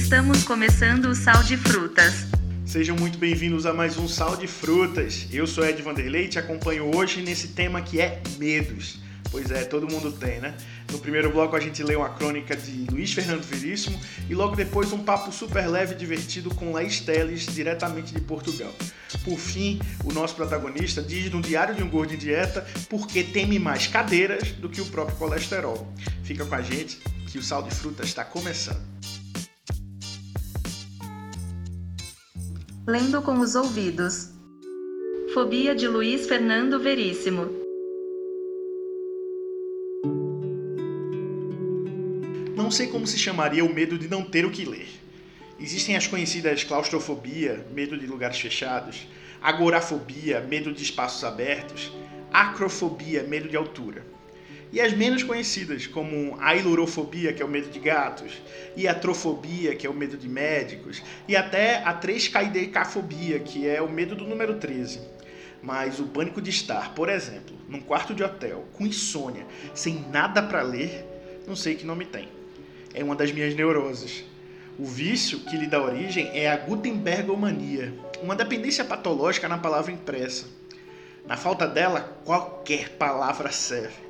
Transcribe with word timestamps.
Estamos 0.00 0.42
começando 0.42 1.04
o 1.04 1.14
Sal 1.14 1.40
de 1.44 1.56
Frutas. 1.56 2.26
Sejam 2.64 2.96
muito 2.96 3.16
bem-vindos 3.16 3.64
a 3.64 3.72
mais 3.72 3.96
um 3.96 4.08
Sal 4.08 4.36
de 4.36 4.48
Frutas. 4.48 5.28
Eu 5.30 5.46
sou 5.46 5.64
Ed 5.64 5.80
Vanderlei 5.82 6.24
e 6.24 6.28
te 6.28 6.38
acompanho 6.38 6.90
hoje 6.96 7.22
nesse 7.22 7.48
tema 7.48 7.80
que 7.80 8.00
é 8.00 8.20
medos. 8.36 8.98
Pois 9.30 9.52
é, 9.52 9.62
todo 9.62 9.86
mundo 9.86 10.10
tem, 10.10 10.40
né? 10.40 10.56
No 10.90 10.98
primeiro 10.98 11.30
bloco 11.30 11.54
a 11.54 11.60
gente 11.60 11.80
leu 11.84 12.00
uma 12.00 12.08
crônica 12.08 12.56
de 12.56 12.86
Luiz 12.90 13.12
Fernando 13.12 13.44
Veríssimo 13.44 14.00
e 14.28 14.34
logo 14.34 14.56
depois 14.56 14.90
um 14.90 15.04
papo 15.04 15.30
super 15.30 15.68
leve 15.68 15.94
e 15.94 15.98
divertido 15.98 16.52
com 16.52 16.72
Laís 16.72 16.98
Teles, 16.98 17.46
diretamente 17.46 18.12
de 18.12 18.20
Portugal. 18.20 18.74
Por 19.22 19.38
fim, 19.38 19.78
o 20.04 20.12
nosso 20.12 20.34
protagonista 20.34 21.00
diz 21.00 21.30
no 21.30 21.40
Diário 21.40 21.74
de 21.74 21.84
um 21.84 21.88
Gordo 21.88 22.14
em 22.14 22.18
Dieta 22.18 22.66
porque 22.88 23.22
teme 23.22 23.60
mais 23.60 23.86
cadeiras 23.86 24.48
do 24.52 24.68
que 24.68 24.80
o 24.80 24.86
próprio 24.86 25.16
colesterol. 25.16 25.92
Fica 26.24 26.44
com 26.44 26.54
a 26.54 26.62
gente 26.62 26.98
que 27.30 27.38
o 27.38 27.42
Sal 27.42 27.62
de 27.62 27.72
Frutas 27.72 28.06
está 28.06 28.24
começando. 28.24 28.90
Lendo 32.90 33.22
com 33.22 33.38
os 33.38 33.54
ouvidos. 33.54 34.30
Fobia 35.32 35.76
de 35.76 35.86
Luiz 35.86 36.26
Fernando 36.26 36.80
Veríssimo. 36.80 37.48
Não 42.56 42.68
sei 42.68 42.88
como 42.88 43.06
se 43.06 43.16
chamaria 43.16 43.64
o 43.64 43.72
medo 43.72 43.96
de 43.96 44.08
não 44.08 44.24
ter 44.24 44.44
o 44.44 44.50
que 44.50 44.64
ler. 44.64 44.88
Existem 45.60 45.96
as 45.96 46.08
conhecidas 46.08 46.64
claustrofobia, 46.64 47.64
medo 47.72 47.96
de 47.96 48.08
lugares 48.08 48.40
fechados, 48.40 49.06
agorafobia, 49.40 50.40
medo 50.40 50.72
de 50.72 50.82
espaços 50.82 51.22
abertos, 51.22 51.92
acrofobia, 52.32 53.22
medo 53.22 53.48
de 53.48 53.56
altura. 53.56 54.04
E 54.72 54.80
as 54.80 54.92
menos 54.92 55.22
conhecidas, 55.22 55.86
como 55.86 56.36
a 56.40 56.54
ilurofobia, 56.54 57.32
que 57.32 57.42
é 57.42 57.44
o 57.44 57.48
medo 57.48 57.70
de 57.70 57.78
gatos, 57.78 58.32
e 58.76 58.86
a 58.86 58.94
trofobia, 58.94 59.74
que 59.74 59.86
é 59.86 59.90
o 59.90 59.94
medo 59.94 60.16
de 60.16 60.28
médicos, 60.28 61.02
e 61.26 61.34
até 61.34 61.82
a 61.84 61.98
3KDKfobia, 61.98 63.40
que 63.40 63.68
é 63.68 63.82
o 63.82 63.90
medo 63.90 64.14
do 64.14 64.24
número 64.24 64.54
13. 64.54 65.00
Mas 65.62 65.98
o 65.98 66.04
pânico 66.04 66.40
de 66.40 66.50
estar, 66.50 66.94
por 66.94 67.08
exemplo, 67.08 67.56
num 67.68 67.80
quarto 67.80 68.14
de 68.14 68.22
hotel, 68.22 68.66
com 68.72 68.86
insônia, 68.86 69.44
sem 69.74 70.04
nada 70.10 70.42
para 70.42 70.62
ler, 70.62 71.04
não 71.46 71.56
sei 71.56 71.74
que 71.74 71.84
nome 71.84 72.04
tem 72.04 72.40
é 72.94 73.04
uma 73.04 73.14
das 73.14 73.32
minhas 73.32 73.54
neuroses. 73.54 74.24
O 74.78 74.84
vício 74.84 75.40
que 75.40 75.56
lhe 75.56 75.66
dá 75.66 75.82
origem 75.82 76.30
é 76.32 76.50
a 76.50 76.56
Gutenbergomania, 76.56 77.92
uma 78.22 78.34
dependência 78.34 78.84
patológica 78.84 79.48
na 79.48 79.58
palavra 79.58 79.92
impressa. 79.92 80.46
Na 81.26 81.36
falta 81.36 81.66
dela, 81.66 82.18
qualquer 82.24 82.90
palavra 82.90 83.50
serve. 83.52 84.09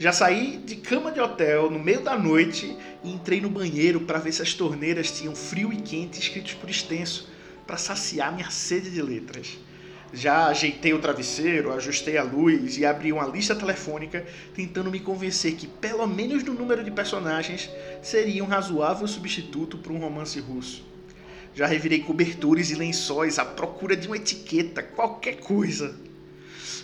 Já 0.00 0.14
saí 0.14 0.56
de 0.56 0.76
cama 0.76 1.12
de 1.12 1.20
hotel 1.20 1.70
no 1.70 1.78
meio 1.78 2.00
da 2.00 2.16
noite 2.16 2.74
e 3.04 3.12
entrei 3.12 3.38
no 3.38 3.50
banheiro 3.50 4.00
para 4.00 4.18
ver 4.18 4.32
se 4.32 4.40
as 4.40 4.54
torneiras 4.54 5.10
tinham 5.10 5.36
frio 5.36 5.70
e 5.70 5.76
quente 5.76 6.18
escritos 6.18 6.54
por 6.54 6.70
extenso, 6.70 7.28
para 7.66 7.76
saciar 7.76 8.34
minha 8.34 8.50
sede 8.50 8.90
de 8.90 9.02
letras. 9.02 9.58
Já 10.10 10.46
ajeitei 10.46 10.94
o 10.94 10.98
travesseiro, 11.00 11.70
ajustei 11.70 12.16
a 12.16 12.22
luz 12.22 12.78
e 12.78 12.86
abri 12.86 13.12
uma 13.12 13.26
lista 13.26 13.54
telefônica 13.54 14.24
tentando 14.54 14.90
me 14.90 15.00
convencer 15.00 15.54
que, 15.54 15.66
pelo 15.66 16.06
menos 16.06 16.42
no 16.44 16.54
número 16.54 16.82
de 16.82 16.90
personagens, 16.90 17.68
seria 18.00 18.42
um 18.42 18.48
razoável 18.48 19.06
substituto 19.06 19.76
para 19.76 19.92
um 19.92 19.98
romance 19.98 20.40
russo. 20.40 20.82
Já 21.54 21.66
revirei 21.66 21.98
cobertores 21.98 22.70
e 22.70 22.74
lençóis 22.74 23.38
à 23.38 23.44
procura 23.44 23.94
de 23.94 24.06
uma 24.06 24.16
etiqueta, 24.16 24.82
qualquer 24.82 25.40
coisa. 25.40 25.94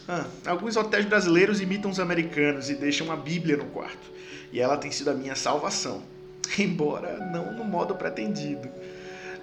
Ah, 0.08 0.24
alguns 0.46 0.76
hotéis 0.76 1.04
brasileiros 1.04 1.60
imitam 1.60 1.90
os 1.90 1.98
americanos 1.98 2.70
e 2.70 2.74
deixam 2.74 3.08
uma 3.08 3.16
Bíblia 3.16 3.56
no 3.56 3.64
quarto, 3.66 4.12
e 4.52 4.60
ela 4.60 4.76
tem 4.76 4.90
sido 4.90 5.10
a 5.10 5.14
minha 5.14 5.34
salvação, 5.34 6.05
embora 6.58 7.18
não 7.33 7.52
no 7.52 7.64
modo 7.64 7.94
pretendido. 7.96 8.68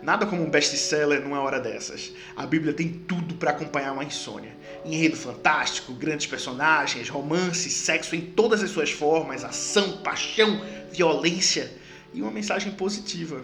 Nada 0.01 0.25
como 0.25 0.43
um 0.43 0.49
best-seller 0.49 1.21
numa 1.21 1.41
hora 1.41 1.61
dessas. 1.61 2.11
A 2.35 2.45
Bíblia 2.45 2.73
tem 2.73 2.89
tudo 2.89 3.35
para 3.35 3.51
acompanhar 3.51 3.93
uma 3.93 4.03
insônia. 4.03 4.51
Enredo 4.83 5.15
fantástico, 5.15 5.93
grandes 5.93 6.27
personagens, 6.27 7.07
romance, 7.07 7.69
sexo 7.69 8.13
em 8.13 8.19
todas 8.19 8.61
as 8.61 8.69
suas 8.69 8.91
formas, 8.91 9.45
ação, 9.45 9.97
paixão, 9.97 10.61
violência 10.91 11.71
e 12.13 12.21
uma 12.21 12.31
mensagem 12.31 12.73
positiva. 12.73 13.41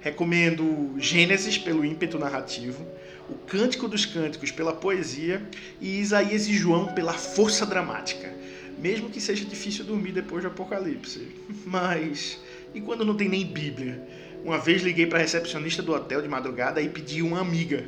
Recomendo 0.00 0.94
Gênesis 0.96 1.58
pelo 1.58 1.84
ímpeto 1.84 2.20
narrativo, 2.20 2.86
o 3.30 3.38
Cântico 3.46 3.86
dos 3.86 4.04
Cânticos 4.04 4.50
pela 4.50 4.72
poesia 4.72 5.40
e 5.80 6.00
Isaías 6.00 6.48
e 6.48 6.52
João 6.52 6.92
pela 6.92 7.12
força 7.12 7.64
dramática. 7.64 8.34
Mesmo 8.78 9.08
que 9.08 9.20
seja 9.20 9.44
difícil 9.44 9.84
dormir 9.84 10.12
depois 10.12 10.42
do 10.42 10.48
Apocalipse. 10.48 11.28
Mas 11.64 12.40
e 12.74 12.80
quando 12.80 13.04
não 13.04 13.16
tem 13.16 13.28
nem 13.28 13.46
Bíblia? 13.46 14.02
Uma 14.44 14.58
vez 14.58 14.82
liguei 14.82 15.06
para 15.06 15.18
a 15.18 15.22
recepcionista 15.22 15.82
do 15.82 15.92
hotel 15.92 16.22
de 16.22 16.28
madrugada 16.28 16.80
e 16.80 16.88
pedi 16.88 17.22
uma 17.22 17.40
amiga. 17.40 17.84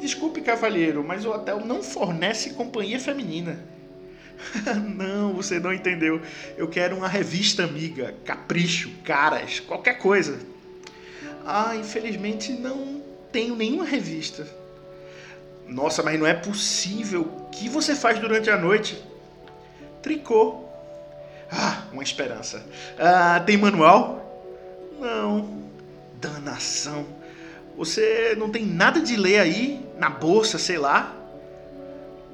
Desculpe, 0.00 0.40
cavalheiro, 0.40 1.04
mas 1.04 1.24
o 1.24 1.30
hotel 1.30 1.64
não 1.64 1.80
fornece 1.80 2.54
companhia 2.54 2.98
feminina. 2.98 3.64
não, 4.96 5.32
você 5.32 5.60
não 5.60 5.72
entendeu. 5.72 6.20
Eu 6.56 6.68
quero 6.68 6.96
uma 6.96 7.06
revista 7.08 7.64
amiga, 7.64 8.14
capricho, 8.24 8.90
caras, 9.04 9.60
qualquer 9.60 9.98
coisa. 9.98 10.40
Ah, 11.44 11.76
infelizmente 11.76 12.52
não 12.52 13.01
tenho 13.32 13.56
nenhuma 13.56 13.84
revista. 13.84 14.46
Nossa, 15.66 16.02
mas 16.02 16.20
não 16.20 16.26
é 16.26 16.34
possível. 16.34 17.22
O 17.22 17.50
que 17.50 17.68
você 17.68 17.94
faz 17.94 18.18
durante 18.18 18.50
a 18.50 18.56
noite? 18.56 19.02
Tricô. 20.02 20.64
Ah, 21.50 21.84
uma 21.92 22.02
esperança. 22.02 22.64
Ah, 22.98 23.40
tem 23.40 23.56
manual? 23.56 24.20
Não. 25.00 25.62
Danação. 26.20 27.06
Você 27.76 28.34
não 28.38 28.50
tem 28.50 28.66
nada 28.66 29.00
de 29.00 29.16
ler 29.16 29.40
aí 29.40 29.84
na 29.98 30.10
bolsa, 30.10 30.58
sei 30.58 30.78
lá? 30.78 31.16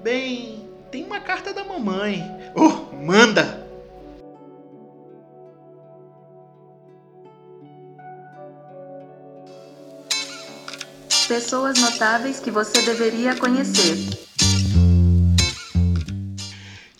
Bem, 0.02 0.68
tem 0.90 1.04
uma 1.04 1.20
carta 1.20 1.52
da 1.52 1.64
mamãe. 1.64 2.24
Oh, 2.54 2.94
manda! 2.94 3.67
Pessoas 11.28 11.78
notáveis 11.78 12.40
que 12.40 12.50
você 12.50 12.80
deveria 12.82 13.36
conhecer. 13.36 13.96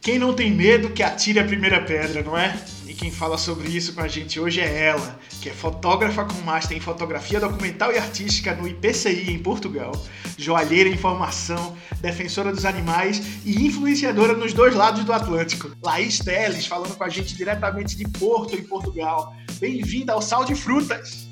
Quem 0.00 0.18
não 0.18 0.34
tem 0.34 0.54
medo 0.54 0.90
que 0.90 1.02
atire 1.02 1.40
a 1.40 1.44
primeira 1.44 1.80
pedra, 1.82 2.22
não 2.22 2.36
é? 2.36 2.54
quem 2.98 3.12
fala 3.12 3.38
sobre 3.38 3.68
isso 3.68 3.94
com 3.94 4.00
a 4.00 4.08
gente 4.08 4.40
hoje 4.40 4.60
é 4.60 4.86
ela, 4.86 5.18
que 5.40 5.48
é 5.48 5.52
fotógrafa 5.52 6.24
com 6.24 6.40
master 6.42 6.76
em 6.76 6.80
fotografia 6.80 7.38
documental 7.38 7.92
e 7.92 7.98
artística 7.98 8.54
no 8.54 8.66
IPCI 8.66 9.30
em 9.30 9.38
Portugal, 9.38 9.92
joalheira 10.36 10.88
em 10.88 10.96
formação, 10.96 11.76
defensora 12.00 12.50
dos 12.50 12.64
animais 12.64 13.22
e 13.44 13.64
influenciadora 13.64 14.34
nos 14.34 14.52
dois 14.52 14.74
lados 14.74 15.04
do 15.04 15.12
Atlântico. 15.12 15.70
Laís 15.82 16.18
Teles 16.18 16.66
falando 16.66 16.96
com 16.96 17.04
a 17.04 17.08
gente 17.08 17.36
diretamente 17.36 17.96
de 17.96 18.06
Porto, 18.18 18.56
em 18.56 18.64
Portugal. 18.64 19.32
Bem-vinda 19.60 20.12
ao 20.12 20.20
Sal 20.20 20.44
de 20.44 20.56
Frutas! 20.56 21.27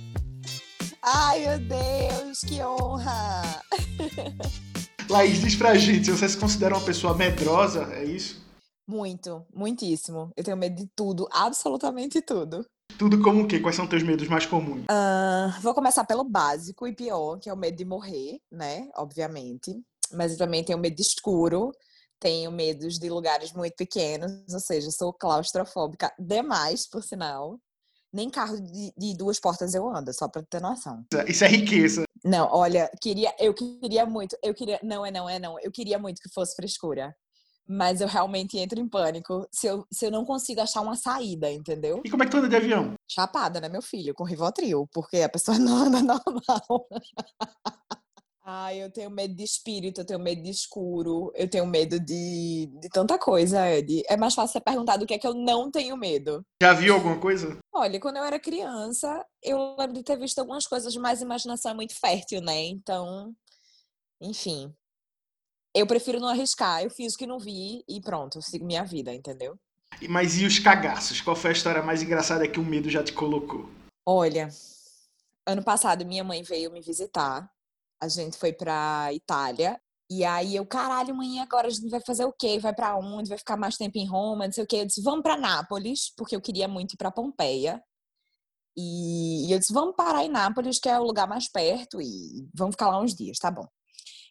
Ai, 1.08 1.46
meu 1.46 1.58
Deus, 1.60 2.40
que 2.40 2.60
honra! 2.60 3.62
Laís, 5.08 5.40
diz 5.40 5.54
pra 5.54 5.76
gente, 5.76 6.10
você 6.10 6.28
se 6.28 6.36
considera 6.36 6.74
uma 6.74 6.84
pessoa 6.84 7.14
medrosa, 7.16 7.84
é 7.94 8.04
isso? 8.04 8.44
Muito, 8.88 9.46
muitíssimo. 9.54 10.32
Eu 10.36 10.42
tenho 10.42 10.56
medo 10.56 10.74
de 10.74 10.90
tudo, 10.96 11.28
absolutamente 11.30 12.20
tudo. 12.20 12.66
Tudo 12.98 13.22
como 13.22 13.44
o 13.44 13.46
quê? 13.46 13.60
Quais 13.60 13.76
são 13.76 13.86
teus 13.86 14.02
medos 14.02 14.26
mais 14.26 14.46
comuns? 14.46 14.82
Uh, 14.90 15.60
vou 15.62 15.74
começar 15.74 16.04
pelo 16.04 16.24
básico 16.24 16.88
e 16.88 16.92
pior, 16.92 17.38
que 17.38 17.48
é 17.48 17.52
o 17.52 17.56
medo 17.56 17.76
de 17.76 17.84
morrer, 17.84 18.40
né? 18.50 18.88
Obviamente. 18.96 19.80
Mas 20.12 20.32
eu 20.32 20.38
também 20.38 20.64
tenho 20.64 20.78
medo 20.78 20.96
de 20.96 21.02
escuro, 21.02 21.70
tenho 22.18 22.50
medos 22.50 22.98
de 22.98 23.08
lugares 23.08 23.52
muito 23.52 23.76
pequenos, 23.76 24.52
ou 24.52 24.60
seja, 24.60 24.90
sou 24.90 25.12
claustrofóbica 25.12 26.12
demais, 26.18 26.84
por 26.84 27.04
sinal. 27.04 27.60
Nem 28.12 28.30
carro 28.30 28.60
de, 28.60 28.92
de 28.96 29.16
duas 29.16 29.38
portas 29.38 29.74
eu 29.74 29.88
ando, 29.88 30.12
só 30.12 30.28
pra 30.28 30.42
ter 30.42 30.60
noção. 30.60 31.04
Isso 31.26 31.44
é 31.44 31.48
riqueza. 31.48 32.04
Não, 32.24 32.48
olha, 32.50 32.90
queria, 33.00 33.34
eu 33.38 33.52
queria 33.54 34.06
muito, 34.06 34.36
eu 34.42 34.54
queria, 34.54 34.80
não 34.82 35.04
é 35.04 35.10
não, 35.10 35.28
é 35.28 35.38
não, 35.38 35.58
eu 35.60 35.70
queria 35.70 35.98
muito 35.98 36.20
que 36.20 36.32
fosse 36.32 36.54
frescura 36.56 37.14
mas 37.68 38.00
eu 38.00 38.06
realmente 38.06 38.56
entro 38.58 38.78
em 38.78 38.88
pânico 38.88 39.46
se 39.50 39.66
eu, 39.66 39.84
se 39.90 40.06
eu 40.06 40.10
não 40.10 40.24
consigo 40.24 40.60
achar 40.60 40.80
uma 40.80 40.94
saída, 40.94 41.50
entendeu? 41.50 42.00
E 42.04 42.10
como 42.10 42.22
é 42.22 42.26
que 42.26 42.30
tu 42.30 42.38
anda 42.38 42.48
de 42.48 42.56
avião? 42.56 42.94
Chapada, 43.08 43.60
né, 43.60 43.68
meu 43.68 43.82
filho? 43.82 44.14
Com 44.14 44.24
Rivotril, 44.24 44.88
porque 44.92 45.18
a 45.18 45.28
pessoa 45.28 45.58
não 45.58 45.76
anda 45.76 46.00
normal. 46.00 46.88
Ai, 48.48 48.80
eu 48.80 48.88
tenho 48.88 49.10
medo 49.10 49.34
de 49.34 49.42
espírito, 49.42 50.00
eu 50.00 50.04
tenho 50.04 50.20
medo 50.20 50.40
de 50.40 50.50
escuro, 50.50 51.32
eu 51.34 51.50
tenho 51.50 51.66
medo 51.66 51.98
de, 51.98 52.70
de 52.80 52.88
tanta 52.90 53.18
coisa, 53.18 53.68
Ed. 53.68 54.04
É 54.06 54.16
mais 54.16 54.36
fácil 54.36 54.52
você 54.52 54.60
perguntar 54.60 54.98
do 54.98 55.04
que 55.04 55.14
é 55.14 55.18
que 55.18 55.26
eu 55.26 55.34
não 55.34 55.68
tenho 55.68 55.96
medo. 55.96 56.46
Já 56.62 56.72
viu 56.72 56.94
alguma 56.94 57.18
coisa? 57.18 57.58
Olha, 57.74 57.98
quando 57.98 58.18
eu 58.18 58.24
era 58.24 58.38
criança, 58.38 59.26
eu 59.42 59.74
lembro 59.76 59.94
de 59.94 60.04
ter 60.04 60.16
visto 60.16 60.38
algumas 60.38 60.64
coisas, 60.64 60.94
mas 60.94 61.20
a 61.20 61.24
imaginação 61.24 61.72
é 61.72 61.74
muito 61.74 61.98
fértil, 61.98 62.40
né? 62.40 62.66
Então, 62.66 63.34
enfim, 64.20 64.72
eu 65.74 65.84
prefiro 65.84 66.20
não 66.20 66.28
arriscar. 66.28 66.84
Eu 66.84 66.90
fiz 66.90 67.14
o 67.14 67.18
que 67.18 67.26
não 67.26 67.40
vi 67.40 67.82
e 67.88 68.00
pronto, 68.00 68.38
eu 68.38 68.42
sigo 68.42 68.64
minha 68.64 68.84
vida, 68.84 69.12
entendeu? 69.12 69.58
Mas 70.08 70.38
e 70.38 70.44
os 70.44 70.60
cagaços? 70.60 71.20
Qual 71.20 71.34
foi 71.34 71.50
a 71.50 71.52
história 71.52 71.82
mais 71.82 72.00
engraçada 72.00 72.46
que 72.46 72.60
o 72.60 72.64
medo 72.64 72.88
já 72.88 73.02
te 73.02 73.12
colocou? 73.12 73.68
Olha, 74.06 74.48
ano 75.44 75.64
passado 75.64 76.06
minha 76.06 76.22
mãe 76.22 76.44
veio 76.44 76.70
me 76.70 76.80
visitar. 76.80 77.50
A 78.00 78.08
gente 78.08 78.36
foi 78.36 78.52
pra 78.52 79.12
Itália. 79.12 79.80
E 80.08 80.24
aí 80.24 80.54
eu, 80.54 80.64
caralho, 80.64 81.14
mãe, 81.14 81.40
agora 81.40 81.66
a 81.66 81.70
gente 81.70 81.88
vai 81.88 82.00
fazer 82.00 82.24
o 82.24 82.32
quê? 82.32 82.58
Vai 82.60 82.74
para 82.74 82.96
onde? 82.96 83.28
Vai 83.28 83.38
ficar 83.38 83.56
mais 83.56 83.76
tempo 83.76 83.98
em 83.98 84.06
Roma? 84.06 84.46
Não 84.46 84.52
sei 84.52 84.64
o 84.64 84.66
quê. 84.66 84.76
Eu 84.76 84.86
disse, 84.86 85.02
vamos 85.02 85.22
para 85.22 85.36
Nápoles, 85.36 86.12
porque 86.16 86.36
eu 86.36 86.40
queria 86.40 86.68
muito 86.68 86.94
ir 86.94 86.96
para 86.96 87.10
Pompeia. 87.10 87.82
E 88.76 89.50
eu 89.52 89.58
disse, 89.58 89.72
vamos 89.72 89.96
parar 89.96 90.24
em 90.24 90.28
Nápoles, 90.28 90.78
que 90.78 90.88
é 90.88 90.98
o 91.00 91.04
lugar 91.04 91.26
mais 91.26 91.50
perto, 91.50 92.00
e 92.00 92.46
vamos 92.54 92.74
ficar 92.74 92.88
lá 92.90 93.00
uns 93.00 93.14
dias, 93.14 93.38
tá 93.38 93.50
bom. 93.50 93.66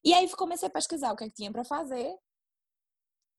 E 0.03 0.13
aí 0.13 0.29
comecei 0.31 0.68
a 0.68 0.71
pesquisar 0.71 1.11
o 1.11 1.15
que, 1.15 1.23
é 1.23 1.27
que 1.27 1.33
tinha 1.33 1.51
para 1.51 1.65
fazer. 1.65 2.15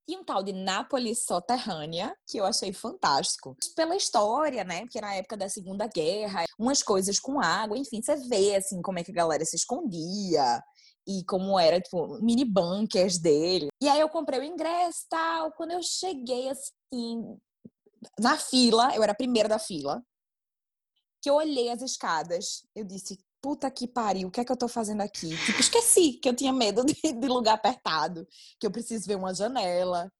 E 0.09 0.17
um 0.17 0.25
tal 0.25 0.43
de 0.43 0.53
Nápoles 0.53 1.25
Soterrânea, 1.25 2.17
que 2.29 2.39
eu 2.39 2.45
achei 2.45 2.73
fantástico. 2.73 3.57
Pela 3.75 3.97
história, 3.97 4.63
né? 4.63 4.83
Porque 4.83 5.01
na 5.01 5.15
época 5.15 5.37
da 5.37 5.49
Segunda 5.49 5.89
Guerra, 5.89 6.45
umas 6.59 6.83
coisas 6.83 7.19
com 7.19 7.41
água, 7.41 7.77
enfim, 7.77 8.01
você 8.01 8.15
vê, 8.29 8.55
assim, 8.55 8.81
como 8.81 9.01
é 9.01 9.05
que 9.05 9.11
a 9.11 9.15
galera 9.15 9.45
se 9.45 9.57
escondia 9.57 10.63
e 11.09 11.25
como 11.25 11.59
era, 11.59 11.81
tipo, 11.81 12.19
mini 12.23 12.45
bunkers 12.45 13.19
dele. 13.19 13.69
E 13.83 13.89
aí 13.89 13.99
eu 13.99 14.09
comprei 14.09 14.39
o 14.39 14.45
ingresso 14.45 15.01
e 15.05 15.09
tal. 15.09 15.53
Quando 15.53 15.73
eu 15.73 15.83
cheguei, 15.83 16.51
assim, 16.51 17.37
na 18.19 18.37
fila, 18.39 18.95
eu 18.95 19.03
era 19.03 19.13
a 19.13 19.17
primeira 19.17 19.49
da 19.49 19.59
fila, 19.59 20.03
que 21.21 21.31
eu 21.31 21.35
olhei 21.35 21.69
as 21.71 21.83
escadas, 21.83 22.65
eu 22.75 22.85
disse, 22.85 23.19
puta 23.47 23.71
que 23.71 23.87
pariu, 23.87 24.27
o 24.27 24.31
que 24.33 24.41
é 24.41 24.45
que 24.45 24.51
eu 24.51 24.57
tô 24.57 24.67
fazendo 24.67 25.03
aqui? 25.03 25.29
Tipo, 25.29 25.61
esqueci 25.61 26.15
que 26.15 26.29
eu 26.29 26.35
tinha 26.35 26.53
medo 26.53 26.85
de, 26.85 26.95
de 27.01 27.29
lugar 27.29 27.55
apertado, 27.55 28.27
que 28.59 28.67
eu 28.67 28.73
preciso 28.73 29.07
ver 29.07 29.15
uma 29.15 29.33
janela. 29.33 30.13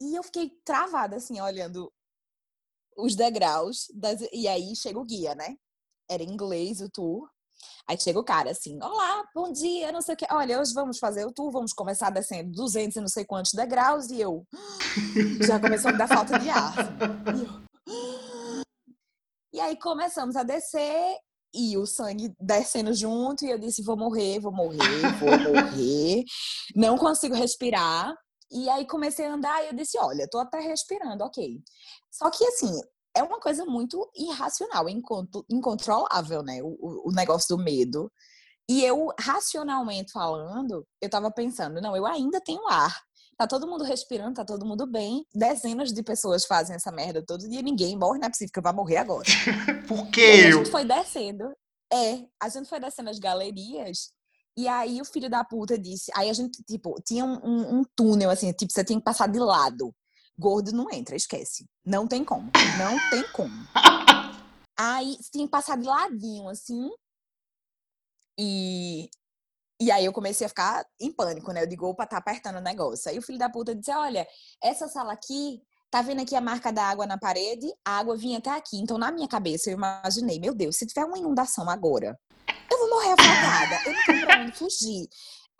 E 0.00 0.14
eu 0.14 0.22
fiquei 0.22 0.48
travada, 0.64 1.16
assim, 1.16 1.40
olhando 1.40 1.92
os 2.96 3.16
degraus. 3.16 3.88
Das... 3.92 4.20
E 4.32 4.46
aí 4.46 4.76
chega 4.76 5.00
o 5.00 5.04
guia, 5.04 5.34
né? 5.34 5.56
Era 6.08 6.22
em 6.22 6.30
inglês 6.30 6.80
o 6.80 6.88
tour. 6.88 7.28
Aí 7.84 7.98
chega 7.98 8.20
o 8.20 8.24
cara 8.24 8.52
assim, 8.52 8.78
olá, 8.80 9.24
bom 9.34 9.50
dia, 9.50 9.90
não 9.90 10.00
sei 10.00 10.14
o 10.14 10.16
que. 10.16 10.26
Olha, 10.30 10.60
hoje 10.60 10.72
vamos 10.72 11.00
fazer 11.00 11.26
o 11.26 11.32
tour, 11.32 11.50
vamos 11.50 11.72
começar 11.72 12.10
descendo 12.10 12.52
200 12.52 12.94
e 12.94 13.00
não 13.00 13.08
sei 13.08 13.24
quantos 13.24 13.54
degraus. 13.54 14.08
E 14.08 14.20
eu 14.20 14.46
já 15.44 15.58
começou 15.58 15.88
a 15.88 15.92
me 15.92 15.98
dar 15.98 16.06
falta 16.06 16.38
de 16.38 16.48
ar. 16.48 16.74
E, 17.36 17.42
eu... 17.42 18.62
e 19.52 19.60
aí 19.60 19.76
começamos 19.76 20.36
a 20.36 20.44
descer 20.44 21.18
e 21.52 21.76
o 21.76 21.86
sangue 21.86 22.34
descendo 22.40 22.92
junto, 22.94 23.44
e 23.44 23.50
eu 23.50 23.58
disse: 23.58 23.82
vou 23.82 23.96
morrer, 23.96 24.38
vou 24.40 24.52
morrer, 24.52 24.78
vou 25.18 25.30
morrer, 25.52 26.24
não 26.74 26.96
consigo 26.96 27.34
respirar. 27.34 28.14
E 28.52 28.68
aí 28.68 28.86
comecei 28.86 29.26
a 29.26 29.34
andar 29.34 29.62
e 29.64 29.68
eu 29.68 29.74
disse: 29.74 29.98
olha, 29.98 30.28
tô 30.28 30.38
até 30.38 30.60
respirando, 30.60 31.24
ok. 31.24 31.60
Só 32.10 32.30
que 32.30 32.44
assim, 32.44 32.72
é 33.14 33.22
uma 33.22 33.40
coisa 33.40 33.64
muito 33.64 34.10
irracional, 34.16 34.86
incontrolável, 35.48 36.42
né? 36.42 36.60
O, 36.62 37.08
o 37.08 37.12
negócio 37.12 37.56
do 37.56 37.62
medo. 37.62 38.10
E 38.68 38.84
eu, 38.84 39.08
racionalmente 39.18 40.12
falando, 40.12 40.86
eu 41.00 41.10
tava 41.10 41.30
pensando: 41.30 41.80
não, 41.80 41.96
eu 41.96 42.06
ainda 42.06 42.40
tenho 42.40 42.66
ar. 42.68 42.94
Tá 43.40 43.46
todo 43.46 43.66
mundo 43.66 43.84
respirando, 43.84 44.34
tá 44.34 44.44
todo 44.44 44.66
mundo 44.66 44.86
bem. 44.86 45.24
Dezenas 45.34 45.94
de 45.94 46.02
pessoas 46.02 46.44
fazem 46.44 46.76
essa 46.76 46.92
merda 46.92 47.24
todo 47.26 47.48
dia, 47.48 47.62
ninguém 47.62 47.96
morre, 47.96 48.18
não 48.18 48.26
é 48.26 48.30
possível 48.30 48.52
que 48.52 48.58
eu 48.58 48.62
vá 48.62 48.70
morrer 48.70 48.98
agora. 48.98 49.24
Por 49.88 50.10
quê? 50.10 50.48
a 50.48 50.50
gente 50.58 50.70
foi 50.70 50.84
descendo. 50.84 51.50
É, 51.90 52.26
a 52.38 52.50
gente 52.50 52.68
foi 52.68 52.78
descendo 52.78 53.08
as 53.08 53.18
galerias 53.18 54.12
e 54.54 54.68
aí 54.68 55.00
o 55.00 55.06
filho 55.06 55.30
da 55.30 55.42
puta 55.42 55.78
disse. 55.78 56.12
Aí 56.14 56.28
a 56.28 56.34
gente, 56.34 56.62
tipo, 56.64 56.94
tinha 57.02 57.24
um, 57.24 57.40
um, 57.42 57.78
um, 57.78 57.84
túnel, 57.96 58.28
assim, 58.28 58.52
tipo, 58.52 58.74
você 58.74 58.84
tem 58.84 58.98
que 58.98 59.04
passar 59.04 59.26
de 59.26 59.38
lado. 59.38 59.90
Gordo 60.38 60.70
não 60.70 60.90
entra, 60.92 61.16
esquece. 61.16 61.64
Não 61.82 62.06
tem 62.06 62.22
como. 62.22 62.50
Não 62.76 62.98
tem 63.08 63.26
como. 63.32 63.54
aí 64.78 65.16
você 65.18 65.30
tinha 65.32 65.46
que 65.46 65.50
passar 65.50 65.78
de 65.78 65.86
ladinho, 65.86 66.46
assim. 66.46 66.90
E 68.38 69.08
e 69.80 69.90
aí 69.90 70.04
eu 70.04 70.12
comecei 70.12 70.44
a 70.44 70.48
ficar 70.48 70.84
em 71.00 71.10
pânico, 71.10 71.50
né? 71.52 71.62
Eu 71.62 71.66
digo, 71.66 71.86
opa, 71.86 72.06
tá 72.06 72.18
apertando 72.18 72.56
o 72.56 72.60
negócio. 72.60 73.10
Aí 73.10 73.18
o 73.18 73.22
filho 73.22 73.38
da 73.38 73.48
puta 73.48 73.74
disse, 73.74 73.90
olha, 73.90 74.28
essa 74.62 74.86
sala 74.88 75.12
aqui, 75.14 75.62
tá 75.90 76.02
vendo 76.02 76.20
aqui 76.20 76.36
a 76.36 76.40
marca 76.40 76.70
da 76.70 76.84
água 76.84 77.06
na 77.06 77.16
parede? 77.16 77.66
A 77.82 77.98
água 77.98 78.14
vinha 78.14 78.38
até 78.38 78.50
aqui. 78.50 78.78
Então, 78.78 78.98
na 78.98 79.10
minha 79.10 79.26
cabeça, 79.26 79.70
eu 79.70 79.74
imaginei, 79.74 80.38
meu 80.38 80.54
Deus, 80.54 80.76
se 80.76 80.86
tiver 80.86 81.06
uma 81.06 81.16
inundação 81.16 81.68
agora, 81.70 82.18
eu 82.70 82.78
vou 82.78 82.90
morrer 82.90 83.14
afogada. 83.18 83.80
Eu 83.86 83.94
não 83.94 84.04
tenho 84.04 84.26
pra 84.26 84.42
onde 84.42 84.52
fugir. 84.52 85.08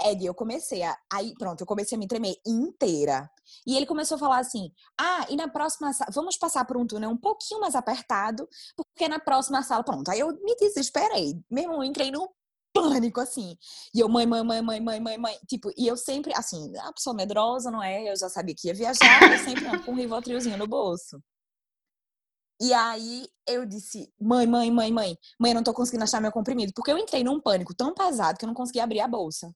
Ed, 0.02 0.25
eu 0.25 0.34
comecei 0.34 0.82
a. 0.82 0.96
Aí, 1.12 1.34
pronto, 1.38 1.61
eu 1.61 1.67
comecei 1.67 1.96
a 1.96 1.99
me 1.99 2.06
tremer 2.06 2.34
inteira. 2.46 3.31
E 3.67 3.76
ele 3.76 3.87
começou 3.87 4.17
a 4.17 4.19
falar 4.19 4.38
assim: 4.38 4.70
ah, 4.99 5.26
e 5.28 5.37
na 5.37 5.49
próxima 5.49 5.93
sala, 5.93 6.11
vamos 6.14 6.37
passar 6.37 6.64
por 6.64 6.76
um 6.76 6.87
túnel 6.87 7.11
um 7.11 7.17
pouquinho 7.17 7.61
mais 7.61 7.75
apertado, 7.75 8.49
porque 8.76 9.08
na 9.08 9.19
próxima 9.19 9.62
sala, 9.62 9.84
pronto. 9.84 10.11
Aí 10.11 10.20
eu 10.20 10.28
me 10.28 10.56
desesperei. 10.56 11.38
Mesmo 11.50 11.75
eu 11.75 11.84
entrei 11.84 12.11
num 12.11 12.26
pânico, 12.82 13.21
assim. 13.21 13.56
E 13.94 14.00
eu, 14.00 14.09
mãe, 14.09 14.27
mãe, 14.27 14.43
mãe, 14.43 14.62
mãe, 14.62 14.81
mãe, 14.81 15.00
mãe, 15.00 15.19
mãe. 15.19 15.38
Tipo, 15.47 15.71
e 15.77 15.87
eu 15.87 15.97
sempre, 15.97 16.32
assim, 16.35 16.73
a 16.79 16.93
pessoa 16.93 17.15
medrosa, 17.15 17.71
não 17.71 17.82
é? 17.82 18.11
Eu 18.11 18.17
já 18.17 18.29
sabia 18.29 18.55
que 18.55 18.69
ia 18.69 18.75
viajar, 18.75 19.32
eu 19.32 19.38
sempre 19.38 19.67
ando 19.67 19.85
com 19.85 19.93
um 19.93 19.97
rivotrilzinho 19.97 20.56
no 20.56 20.67
bolso. 20.67 21.23
E 22.61 22.75
aí 22.75 23.27
eu 23.47 23.65
disse, 23.65 24.12
mãe, 24.21 24.47
mãe, 24.47 24.71
mãe, 24.71 24.93
mãe, 24.93 25.17
mãe, 25.38 25.50
eu 25.50 25.55
não 25.55 25.62
tô 25.62 25.73
conseguindo 25.73 26.05
achar 26.05 26.21
meu 26.21 26.31
comprimido. 26.31 26.73
Porque 26.75 26.93
eu 26.93 26.99
entrei 26.99 27.25
num 27.25 27.41
pânico 27.41 27.75
tão 27.75 27.94
pesado 27.94 28.38
que 28.38 28.44
eu 28.44 28.49
não 28.49 28.55
consegui 28.55 28.81
abrir 28.81 29.00
a 29.00 29.09
bolsa. 29.09 29.50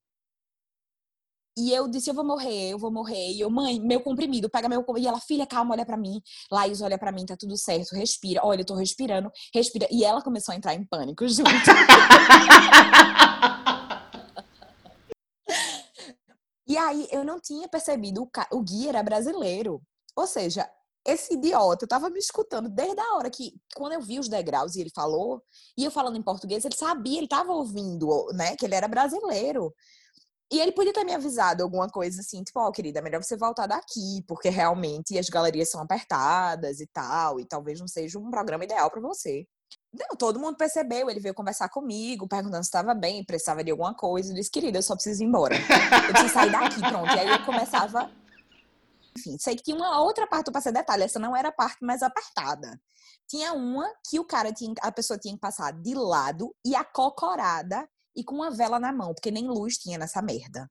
E 1.57 1.73
eu 1.73 1.87
disse, 1.87 2.11
eu 2.11 2.15
vou 2.15 2.25
morrer, 2.25 2.71
eu 2.71 2.79
vou 2.79 2.91
morrer. 2.91 3.33
E 3.33 3.41
eu, 3.41 3.49
mãe, 3.49 3.79
meu 3.81 4.01
comprimido, 4.01 4.51
pega 4.51 4.69
meu 4.69 4.83
comprimido. 4.83 5.07
E 5.07 5.09
ela, 5.09 5.21
filha, 5.21 5.47
calma, 5.47 5.75
olha 5.75 5.87
para 5.87 5.97
mim. 5.97 6.21
Laís, 6.51 6.81
olha 6.81 6.99
para 6.99 7.13
mim, 7.13 7.25
tá 7.25 7.37
tudo 7.37 7.57
certo, 7.57 7.95
respira. 7.95 8.41
Olha, 8.43 8.63
eu 8.63 8.67
tô 8.67 8.75
respirando, 8.75 9.31
respira. 9.55 9.87
E 9.91 10.05
ela 10.05 10.21
começou 10.21 10.53
a 10.53 10.57
entrar 10.57 10.75
em 10.75 10.85
pânico 10.85 11.27
junto. 11.29 11.49
e 16.67 16.77
aí, 16.77 17.07
eu 17.13 17.25
não 17.25 17.41
tinha 17.41 17.69
percebido, 17.69 18.23
o, 18.23 18.27
ca... 18.27 18.49
o 18.53 18.61
guia 18.61 18.89
era 18.89 19.03
brasileiro. 19.03 19.81
Ou 20.17 20.27
seja, 20.27 20.69
esse 21.07 21.35
idiota 21.35 21.87
tava 21.87 22.11
me 22.11 22.19
escutando 22.19 22.69
desde 22.69 23.01
a 23.01 23.15
hora 23.15 23.31
que, 23.31 23.55
quando 23.77 23.93
eu 23.93 24.01
vi 24.01 24.19
os 24.19 24.29
degraus 24.29 24.75
e 24.75 24.81
ele 24.81 24.91
falou, 24.91 25.41
e 25.79 25.85
eu 25.85 25.91
falando 25.91 26.17
em 26.17 26.23
português, 26.23 26.65
ele 26.65 26.75
sabia, 26.75 27.19
ele 27.19 27.29
tava 27.29 27.53
ouvindo, 27.53 28.27
né, 28.33 28.57
que 28.57 28.65
ele 28.65 28.75
era 28.75 28.89
brasileiro. 28.89 29.73
E 30.53 30.61
ele 30.61 30.73
podia 30.73 30.93
ter 30.93 31.05
me 31.05 31.15
avisado 31.15 31.63
alguma 31.63 31.89
coisa 31.89 32.21
assim, 32.21 32.43
tipo, 32.43 32.61
ó, 32.61 32.69
oh, 32.69 32.73
querida, 32.73 32.99
é 32.99 33.03
melhor 33.03 33.23
você 33.23 33.37
voltar 33.37 33.67
daqui, 33.67 34.23
porque 34.29 34.49
realmente 34.49 35.19
as 35.19 35.29
galerias 35.29 35.71
são 35.71 35.81
apertadas 35.81 36.81
e 36.81 36.87
tal, 36.87 37.41
e 37.41 37.45
talvez 37.45 37.81
não 37.81 37.89
seja 37.89 38.19
um 38.19 38.31
programa 38.31 38.65
ideal 38.65 38.91
para 38.91 39.01
você. 39.01 39.47
Não, 39.93 40.17
todo 40.17 40.39
mundo 40.39 40.57
percebeu, 40.57 41.09
ele 41.09 41.21
veio 41.21 41.35
conversar 41.35 41.69
comigo, 41.69 42.29
perguntando 42.29 42.63
se 42.63 42.69
estava 42.69 42.95
bem, 42.95 43.25
precisava 43.25 43.65
de 43.65 43.71
alguma 43.71 43.95
coisa. 43.95 44.31
Eu 44.31 44.35
disse, 44.35 44.51
querida, 44.51 44.79
eu 44.79 44.83
só 44.83 44.95
preciso 44.95 45.23
ir 45.23 45.27
embora. 45.27 45.57
Eu 45.57 46.13
preciso 46.13 46.35
sair 46.35 46.51
daqui, 46.51 46.81
pronto. 46.81 47.07
E 47.07 47.19
aí 47.19 47.29
eu 47.29 47.45
começava. 47.45 48.11
Enfim, 49.17 49.39
sei 49.39 49.55
que 49.55 49.63
tinha 49.63 49.77
uma 49.77 50.01
outra 50.01 50.27
parte, 50.27 50.51
para 50.51 50.61
ser 50.61 50.73
detalhe, 50.73 51.05
essa 51.05 51.19
não 51.19 51.35
era 51.35 51.49
a 51.49 51.53
parte 51.53 51.85
mais 51.85 52.03
apertada. 52.03 52.81
Tinha 53.29 53.53
uma 53.53 53.89
que 54.09 54.19
o 54.19 54.25
cara 54.25 54.53
tinha, 54.53 54.75
a 54.83 54.93
pessoa 54.93 55.19
tinha 55.19 55.35
que 55.35 55.41
passar 55.41 55.73
de 55.73 55.95
lado 55.95 56.55
e 56.65 56.75
acocorada 56.75 57.89
e 58.17 58.25
com 58.25 58.37
uma 58.37 58.51
vela 58.51 58.79
na 58.79 58.93
mão, 58.93 59.15
porque 59.15 59.31
nem 59.31 59.49
luz 59.49 59.77
tinha 59.79 59.99
nessa 59.99 60.23
merda. 60.23 60.71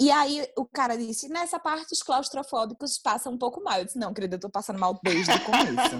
E 0.00 0.10
aí 0.10 0.46
o 0.56 0.64
cara 0.64 0.96
disse: 0.96 1.28
nessa 1.28 1.58
parte 1.58 1.92
os 1.92 2.02
claustrofóbicos 2.02 2.98
passam 2.98 3.32
um 3.32 3.38
pouco 3.38 3.62
mal. 3.62 3.78
Eu 3.78 3.84
disse: 3.84 3.98
não, 3.98 4.12
querida, 4.12 4.36
eu 4.36 4.40
tô 4.40 4.50
passando 4.50 4.78
mal 4.78 4.98
desde 5.02 5.30
o 5.30 5.44
começo. 5.44 5.96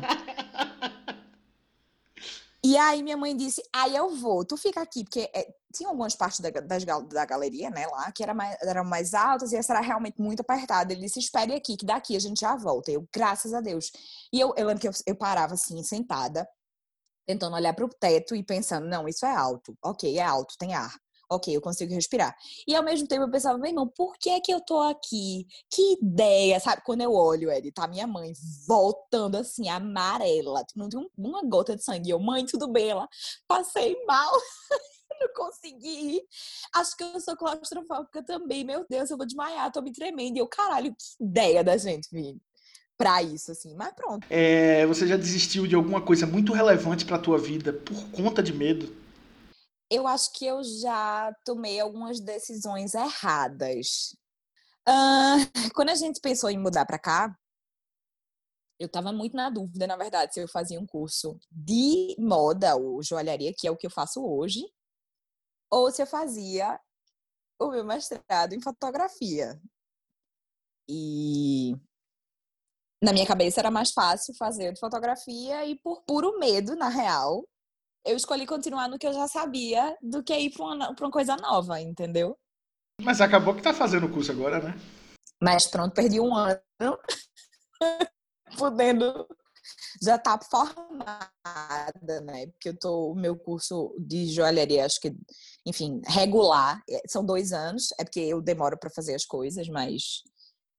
e 2.64 2.76
aí 2.76 3.02
minha 3.02 3.16
mãe 3.16 3.36
disse: 3.36 3.62
aí 3.72 3.94
eu 3.94 4.10
vou, 4.16 4.44
tu 4.44 4.56
fica 4.56 4.80
aqui, 4.82 5.04
porque 5.04 5.30
é, 5.32 5.46
tinha 5.72 5.88
algumas 5.88 6.16
partes 6.16 6.40
da, 6.40 6.50
das, 6.50 6.84
da 6.84 7.24
galeria, 7.24 7.70
né, 7.70 7.86
lá, 7.86 8.10
que 8.10 8.22
era 8.22 8.34
mais, 8.34 8.56
eram 8.62 8.84
mais 8.84 9.14
altas 9.14 9.52
e 9.52 9.56
essa 9.56 9.72
era 9.72 9.80
realmente 9.80 10.20
muito 10.20 10.40
apertada. 10.40 10.92
Ele 10.92 11.02
disse: 11.02 11.20
espere 11.20 11.54
aqui, 11.54 11.76
que 11.76 11.86
daqui 11.86 12.16
a 12.16 12.20
gente 12.20 12.40
já 12.40 12.56
volta. 12.56 12.90
Eu, 12.90 13.08
graças 13.14 13.54
a 13.54 13.60
Deus. 13.60 13.92
E 14.32 14.40
eu, 14.40 14.52
eu 14.56 14.66
lembro 14.66 14.80
que 14.80 14.88
eu, 14.88 14.92
eu 15.06 15.14
parava 15.14 15.54
assim, 15.54 15.80
sentada, 15.84 16.48
tentando 17.26 17.56
olhar 17.56 17.74
para 17.74 17.84
o 17.84 17.88
teto 17.88 18.34
e 18.34 18.42
pensando, 18.42 18.86
não, 18.86 19.08
isso 19.08 19.24
é 19.26 19.34
alto. 19.34 19.76
Ok, 19.82 20.18
é 20.18 20.22
alto, 20.22 20.54
tem 20.58 20.74
ar. 20.74 20.94
Ok, 21.30 21.56
eu 21.56 21.60
consigo 21.60 21.92
respirar. 21.94 22.36
E 22.66 22.74
ao 22.76 22.82
mesmo 22.82 23.08
tempo 23.08 23.22
eu 23.24 23.30
pensava, 23.30 23.58
meu 23.58 23.68
irmão, 23.68 23.88
por 23.88 24.16
que 24.18 24.30
é 24.30 24.40
que 24.40 24.52
eu 24.52 24.60
tô 24.60 24.78
aqui? 24.80 25.46
Que 25.70 25.94
ideia, 25.94 26.60
sabe? 26.60 26.82
Quando 26.84 27.00
eu 27.00 27.12
olho, 27.12 27.50
ele 27.50 27.72
tá 27.72 27.88
minha 27.88 28.06
mãe 28.06 28.32
voltando 28.68 29.36
assim, 29.36 29.68
amarela, 29.68 30.64
não 30.76 30.88
tem 30.88 31.10
uma 31.16 31.42
gota 31.42 31.74
de 31.74 31.82
sangue. 31.82 32.10
Eu, 32.10 32.20
mãe, 32.20 32.44
tudo 32.44 32.68
bem? 32.68 32.90
Ela, 32.90 33.08
passei 33.48 33.96
mal. 34.04 34.32
não 35.20 35.32
consegui 35.34 36.16
ir. 36.16 36.22
Acho 36.74 36.96
que 36.96 37.04
eu 37.04 37.20
sou 37.20 37.36
claustrofóbica 37.36 38.22
também. 38.22 38.64
Meu 38.64 38.86
Deus, 38.88 39.10
eu 39.10 39.16
vou 39.16 39.26
desmaiar, 39.26 39.72
tô 39.72 39.80
me 39.80 39.92
tremendo. 39.92 40.36
E 40.36 40.40
eu, 40.40 40.46
caralho, 40.48 40.94
que 40.94 41.24
ideia 41.24 41.64
da 41.64 41.76
gente, 41.76 42.08
filho 42.08 42.40
para 42.96 43.22
isso, 43.22 43.52
assim. 43.52 43.74
Mas 43.74 43.92
pronto. 43.94 44.26
É, 44.30 44.86
você 44.86 45.06
já 45.06 45.16
desistiu 45.16 45.66
de 45.66 45.74
alguma 45.74 46.00
coisa 46.00 46.26
muito 46.26 46.52
relevante 46.52 47.04
para 47.04 47.18
tua 47.18 47.38
vida 47.38 47.72
por 47.72 48.10
conta 48.10 48.42
de 48.42 48.52
medo? 48.52 48.94
Eu 49.90 50.06
acho 50.06 50.32
que 50.32 50.46
eu 50.46 50.62
já 50.64 51.32
tomei 51.44 51.78
algumas 51.78 52.20
decisões 52.20 52.94
erradas. 52.94 54.16
Uh, 54.88 55.70
quando 55.74 55.90
a 55.90 55.94
gente 55.94 56.20
pensou 56.20 56.50
em 56.50 56.58
mudar 56.58 56.84
para 56.84 56.98
cá, 56.98 57.36
eu 58.78 58.86
estava 58.86 59.12
muito 59.12 59.36
na 59.36 59.48
dúvida, 59.50 59.86
na 59.86 59.96
verdade, 59.96 60.34
se 60.34 60.40
eu 60.40 60.48
fazia 60.48 60.80
um 60.80 60.86
curso 60.86 61.38
de 61.50 62.16
moda 62.18 62.76
ou 62.76 63.02
joalharia, 63.02 63.54
que 63.56 63.68
é 63.68 63.70
o 63.70 63.76
que 63.76 63.86
eu 63.86 63.90
faço 63.90 64.24
hoje, 64.24 64.64
ou 65.70 65.90
se 65.90 66.02
eu 66.02 66.06
fazia 66.06 66.78
o 67.58 67.70
meu 67.70 67.84
mestrado 67.84 68.52
em 68.52 68.60
fotografia. 68.60 69.60
E 70.88 71.74
na 73.04 73.12
minha 73.12 73.26
cabeça 73.26 73.60
era 73.60 73.70
mais 73.70 73.92
fácil 73.92 74.34
fazer 74.34 74.72
de 74.72 74.80
fotografia 74.80 75.64
e 75.66 75.76
por 75.76 76.02
puro 76.02 76.38
medo, 76.38 76.74
na 76.74 76.88
real, 76.88 77.46
eu 78.04 78.16
escolhi 78.16 78.46
continuar 78.46 78.88
no 78.88 78.98
que 78.98 79.06
eu 79.06 79.12
já 79.12 79.28
sabia 79.28 79.96
do 80.02 80.22
que 80.22 80.34
ir 80.34 80.50
para 80.50 80.64
uma, 80.64 80.96
uma 80.98 81.10
coisa 81.10 81.36
nova, 81.36 81.80
entendeu? 81.80 82.36
Mas 83.02 83.20
acabou 83.20 83.54
que 83.54 83.62
tá 83.62 83.74
fazendo 83.74 84.06
o 84.06 84.10
curso 84.10 84.32
agora, 84.32 84.60
né? 84.60 84.74
Mas 85.42 85.66
pronto, 85.66 85.92
perdi 85.92 86.18
um 86.18 86.34
ano 86.34 86.58
podendo 88.58 89.26
já 90.02 90.18
tá 90.18 90.38
formada, 90.50 92.20
né? 92.22 92.46
Porque 92.48 92.70
eu 92.70 92.78
tô 92.78 93.12
o 93.12 93.14
meu 93.14 93.36
curso 93.36 93.94
de 93.98 94.26
joalheria, 94.26 94.84
acho 94.84 95.00
que, 95.00 95.14
enfim, 95.66 96.00
regular, 96.06 96.82
é, 96.88 97.02
são 97.08 97.24
dois 97.24 97.52
anos, 97.52 97.88
é 97.98 98.04
porque 98.04 98.20
eu 98.20 98.40
demoro 98.40 98.78
para 98.78 98.90
fazer 98.90 99.14
as 99.14 99.24
coisas, 99.24 99.68
mas 99.68 100.22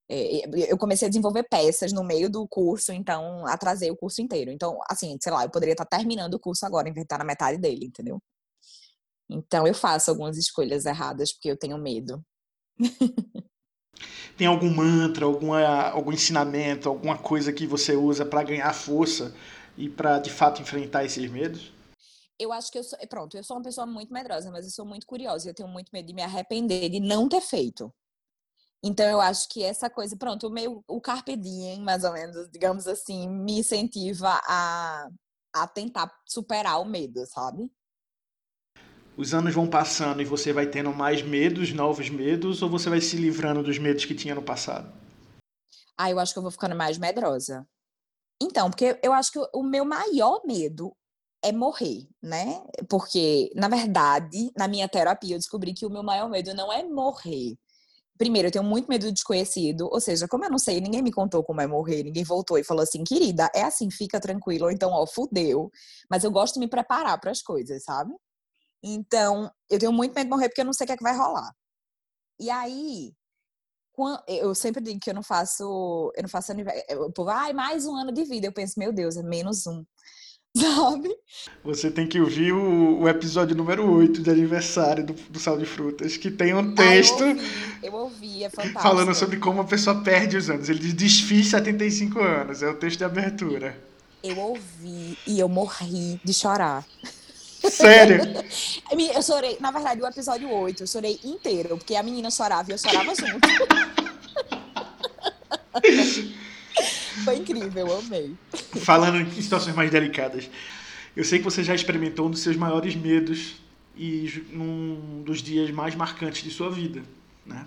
eu 0.07 0.77
comecei 0.77 1.07
a 1.07 1.09
desenvolver 1.09 1.43
peças 1.49 1.91
no 1.91 2.03
meio 2.03 2.29
do 2.29 2.47
curso, 2.47 2.91
então 2.93 3.45
atrasei 3.47 3.89
o 3.89 3.97
curso 3.97 4.21
inteiro. 4.21 4.51
Então, 4.51 4.79
assim, 4.89 5.17
sei 5.21 5.31
lá, 5.31 5.43
eu 5.43 5.49
poderia 5.49 5.73
estar 5.73 5.85
terminando 5.85 6.35
o 6.35 6.39
curso 6.39 6.65
agora, 6.65 6.89
estar 6.89 7.17
na 7.17 7.25
metade 7.25 7.57
dele, 7.57 7.87
entendeu? 7.87 8.21
Então 9.29 9.65
eu 9.65 9.73
faço 9.73 10.11
algumas 10.11 10.37
escolhas 10.37 10.85
erradas 10.85 11.33
porque 11.33 11.49
eu 11.49 11.57
tenho 11.57 11.77
medo. 11.77 12.23
Tem 14.37 14.45
algum 14.45 14.69
mantra, 14.69 15.25
alguma, 15.25 15.89
algum 15.89 16.11
ensinamento, 16.11 16.89
alguma 16.89 17.17
coisa 17.17 17.53
que 17.53 17.65
você 17.65 17.95
usa 17.95 18.25
para 18.25 18.43
ganhar 18.43 18.73
força 18.73 19.33
e 19.77 19.89
para 19.89 20.19
de 20.19 20.29
fato 20.29 20.61
enfrentar 20.61 21.05
esses 21.05 21.31
medos? 21.31 21.73
Eu 22.37 22.51
acho 22.51 22.69
que 22.69 22.77
eu 22.77 22.83
sou, 22.83 22.99
pronto, 23.07 23.37
eu 23.37 23.43
sou 23.43 23.55
uma 23.55 23.63
pessoa 23.63 23.87
muito 23.87 24.13
medrosa, 24.13 24.51
mas 24.51 24.65
eu 24.65 24.71
sou 24.71 24.85
muito 24.85 25.05
curiosa 25.05 25.47
e 25.47 25.49
eu 25.49 25.55
tenho 25.55 25.69
muito 25.69 25.89
medo 25.93 26.05
de 26.05 26.13
me 26.13 26.21
arrepender 26.21 26.89
de 26.89 26.99
não 26.99 27.29
ter 27.29 27.39
feito. 27.39 27.93
Então 28.85 29.05
eu 29.09 29.19
acho 29.19 29.49
que 29.49 29.63
essa 29.63 29.89
coisa, 29.89 30.15
pronto, 30.15 30.47
o 30.47 30.51
meio 30.51 30.83
o 30.87 31.01
carpe 31.01 31.35
diem, 31.35 31.81
mais 31.81 32.03
ou 32.03 32.13
menos, 32.13 32.49
digamos 32.51 32.87
assim, 32.87 33.27
me 33.27 33.59
incentiva 33.59 34.39
a 34.45 35.09
a 35.57 35.67
tentar 35.67 36.11
superar 36.25 36.81
o 36.81 36.85
medo, 36.85 37.25
sabe? 37.27 37.71
os 39.17 39.33
anos 39.33 39.53
vão 39.53 39.67
passando 39.67 40.21
e 40.21 40.25
você 40.25 40.51
vai 40.51 40.67
tendo 40.67 40.93
mais 40.93 41.21
medos, 41.21 41.71
novos 41.73 42.09
medos, 42.09 42.61
ou 42.61 42.69
você 42.69 42.89
vai 42.89 42.99
se 42.99 43.15
livrando 43.15 43.63
dos 43.63 43.77
medos 43.77 44.05
que 44.05 44.13
tinha 44.13 44.35
no 44.35 44.41
passado? 44.41 44.91
Ah, 45.97 46.11
eu 46.11 46.19
acho 46.19 46.33
que 46.33 46.39
eu 46.39 46.43
vou 46.43 46.51
ficando 46.51 46.75
mais 46.75 46.97
medrosa. 46.97 47.65
Então, 48.41 48.69
porque 48.69 48.99
eu 49.01 49.13
acho 49.13 49.31
que 49.31 49.39
o 49.53 49.63
meu 49.63 49.85
maior 49.85 50.41
medo 50.45 50.93
é 51.41 51.53
morrer, 51.53 52.07
né? 52.21 52.61
Porque, 52.89 53.49
na 53.55 53.69
verdade, 53.69 54.51
na 54.57 54.67
minha 54.67 54.89
terapia, 54.89 55.35
eu 55.35 55.39
descobri 55.39 55.73
que 55.73 55.85
o 55.85 55.89
meu 55.89 56.03
maior 56.03 56.29
medo 56.29 56.53
não 56.53 56.71
é 56.73 56.83
morrer. 56.83 57.55
Primeiro, 58.17 58.47
eu 58.47 58.51
tenho 58.51 58.63
muito 58.63 58.87
medo 58.87 59.07
do 59.07 59.11
desconhecido, 59.11 59.89
ou 59.91 59.99
seja, 59.99 60.27
como 60.27 60.45
eu 60.45 60.49
não 60.49 60.57
sei, 60.57 60.79
ninguém 60.79 61.01
me 61.01 61.11
contou 61.11 61.43
como 61.43 61.59
é 61.61 61.67
morrer, 61.67 62.03
ninguém 62.03 62.23
voltou 62.23 62.57
e 62.57 62.63
falou 62.63 62.83
assim, 62.83 63.03
querida, 63.03 63.49
é 63.53 63.63
assim, 63.63 63.89
fica 63.91 64.19
tranquilo, 64.21 64.65
ou 64.65 64.71
então, 64.71 64.91
ó, 64.91 65.05
fudeu. 65.05 65.69
Mas 66.09 66.23
eu 66.23 66.31
gosto 66.31 66.55
de 66.55 66.61
me 66.61 66.67
preparar 66.69 67.19
para 67.19 67.31
as 67.31 67.41
coisas, 67.41 67.83
sabe? 67.83 68.13
Então, 68.83 69.51
eu 69.69 69.79
tenho 69.79 69.91
muito 69.91 70.13
medo 70.15 70.25
de 70.25 70.29
morrer 70.31 70.49
porque 70.49 70.61
eu 70.61 70.65
não 70.65 70.73
sei 70.73 70.85
o 70.85 70.87
que 70.87 70.93
é 70.93 70.97
que 70.97 71.03
vai 71.03 71.15
rolar. 71.17 71.51
E 72.39 72.49
aí, 72.49 73.13
eu 74.27 74.53
sempre 74.53 74.83
digo 74.83 74.99
que 74.99 75.09
eu 75.09 75.13
não 75.13 75.23
faço, 75.23 76.11
eu 76.15 76.23
não 76.23 76.29
faço 76.29 76.51
aniversário. 76.51 77.03
O 77.05 77.11
povo, 77.13 77.29
ai, 77.29 77.53
mais 77.53 77.85
um 77.85 77.95
ano 77.95 78.11
de 78.11 78.23
vida. 78.25 78.47
Eu 78.47 78.53
penso, 78.53 78.77
meu 78.77 78.91
Deus, 78.93 79.15
é 79.17 79.23
menos 79.23 79.65
um. 79.67 79.85
Sabe? 80.65 81.13
Você 81.63 81.91
tem 81.91 82.07
que 82.07 82.19
ouvir 82.19 82.53
o, 82.53 83.01
o 83.01 83.09
episódio 83.09 83.55
número 83.55 83.89
8 83.91 84.21
de 84.21 84.29
aniversário 84.29 85.05
do, 85.05 85.13
do 85.13 85.37
Sal 85.37 85.57
de 85.57 85.65
Frutas, 85.65 86.15
que 86.15 86.31
tem 86.31 86.53
um 86.53 86.73
texto. 86.73 87.23
Ah, 87.23 87.27
eu, 87.27 87.33
ouvi, 87.35 87.83
eu 87.83 87.93
ouvi, 87.93 88.43
é 88.45 88.49
fantástico. 88.49 88.81
Falando 88.81 89.13
sobre 89.13 89.37
como 89.37 89.61
a 89.61 89.65
pessoa 89.65 90.01
perde 90.01 90.37
os 90.37 90.49
anos. 90.49 90.69
Ele 90.69 90.79
diz 90.79 90.93
desfiz 90.93 91.49
75 91.49 92.19
anos, 92.19 92.63
é 92.63 92.69
o 92.69 92.75
texto 92.75 92.99
de 92.99 93.03
abertura. 93.03 93.77
Eu 94.23 94.37
ouvi 94.39 95.17
e 95.27 95.39
eu 95.39 95.49
morri 95.49 96.19
de 96.23 96.33
chorar. 96.33 96.85
Sério? 97.69 98.21
eu 99.13 99.21
chorei, 99.21 99.57
na 99.59 99.71
verdade, 99.71 100.01
o 100.01 100.07
episódio 100.07 100.49
8, 100.49 100.83
eu 100.83 100.87
chorei 100.87 101.19
inteiro, 101.23 101.77
porque 101.77 101.95
a 101.95 102.03
menina 102.03 102.31
chorava 102.31 102.71
e 102.71 102.73
eu 102.73 102.77
chorava 102.77 103.13
junto. 103.13 103.45
Foi 107.23 107.37
incrível, 107.37 107.87
eu 107.87 107.97
amei. 107.99 108.35
Falando 108.83 109.21
em 109.21 109.41
situações 109.41 109.75
mais 109.75 109.89
delicadas, 109.89 110.49
eu 111.15 111.23
sei 111.23 111.39
que 111.39 111.45
você 111.45 111.63
já 111.63 111.73
experimentou 111.73 112.27
um 112.27 112.31
dos 112.31 112.41
seus 112.41 112.55
maiores 112.55 112.95
medos 112.95 113.55
e 113.95 114.45
num 114.49 115.23
dos 115.23 115.41
dias 115.41 115.71
mais 115.71 115.95
marcantes 115.95 116.43
de 116.43 116.51
sua 116.51 116.69
vida, 116.69 117.03
né? 117.45 117.65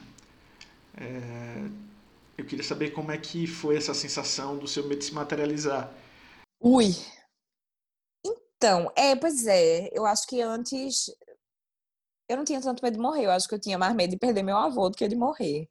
É... 0.97 1.89
Eu 2.37 2.45
queria 2.45 2.65
saber 2.65 2.91
como 2.91 3.11
é 3.11 3.19
que 3.19 3.47
foi 3.47 3.77
essa 3.77 3.93
sensação 3.93 4.57
do 4.57 4.69
seu 4.69 4.87
medo 4.87 5.03
se 5.03 5.13
materializar. 5.13 5.93
Ui, 6.61 6.95
então, 8.59 8.91
é, 8.97 9.15
pois 9.15 9.47
é. 9.47 9.89
Eu 9.93 10.05
acho 10.05 10.27
que 10.27 10.41
antes 10.41 11.07
eu 12.29 12.37
não 12.37 12.45
tinha 12.45 12.61
tanto 12.61 12.83
medo 12.83 12.95
de 12.95 13.01
morrer. 13.01 13.27
Eu 13.27 13.31
acho 13.31 13.49
que 13.49 13.55
eu 13.55 13.61
tinha 13.61 13.79
mais 13.79 13.95
medo 13.95 14.11
de 14.11 14.19
perder 14.19 14.43
meu 14.43 14.57
avô 14.57 14.91
do 14.91 14.97
que 14.97 15.07
de 15.07 15.17
morrer. 15.17 15.69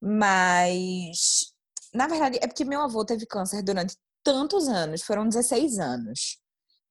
Mas, 0.00 1.54
na 1.94 2.06
verdade, 2.06 2.38
é 2.42 2.46
porque 2.46 2.64
meu 2.64 2.80
avô 2.80 3.04
teve 3.04 3.26
câncer 3.26 3.62
durante 3.62 3.96
tantos 4.22 4.68
anos, 4.68 5.02
foram 5.02 5.28
16 5.28 5.78
anos 5.78 6.38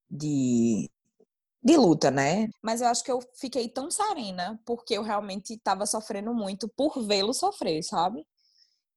de, 0.10 0.90
de 1.64 1.78
luta, 1.78 2.10
né? 2.10 2.50
Mas 2.62 2.82
eu 2.82 2.88
acho 2.88 3.04
que 3.04 3.12
eu 3.12 3.20
fiquei 3.40 3.70
tão 3.70 3.92
serena 3.92 4.60
porque 4.66 4.94
eu 4.96 5.04
realmente 5.04 5.54
estava 5.54 5.86
sofrendo 5.86 6.34
muito 6.34 6.68
por 6.70 7.02
vê-lo 7.06 7.34
sofrer, 7.34 7.84
sabe? 7.84 8.26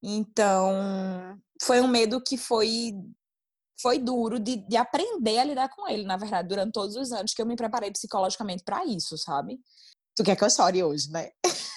Então, 0.02 1.38
foi 1.62 1.80
um 1.80 1.88
medo 1.88 2.22
que 2.22 2.38
foi 2.38 2.92
foi 3.80 3.98
duro 3.98 4.38
de, 4.38 4.56
de 4.56 4.76
aprender 4.76 5.38
a 5.38 5.44
lidar 5.44 5.68
com 5.70 5.88
ele, 5.88 6.04
na 6.04 6.16
verdade, 6.16 6.48
durante 6.48 6.72
todos 6.72 6.96
os 6.96 7.12
anos 7.12 7.32
que 7.32 7.40
eu 7.40 7.46
me 7.46 7.56
preparei 7.56 7.90
psicologicamente 7.90 8.62
para 8.62 8.84
isso, 8.84 9.16
sabe? 9.16 9.58
Tu 10.14 10.22
quer 10.22 10.36
que 10.36 10.44
eu 10.44 10.50
chore 10.50 10.82
hoje, 10.82 11.10
né? 11.10 11.30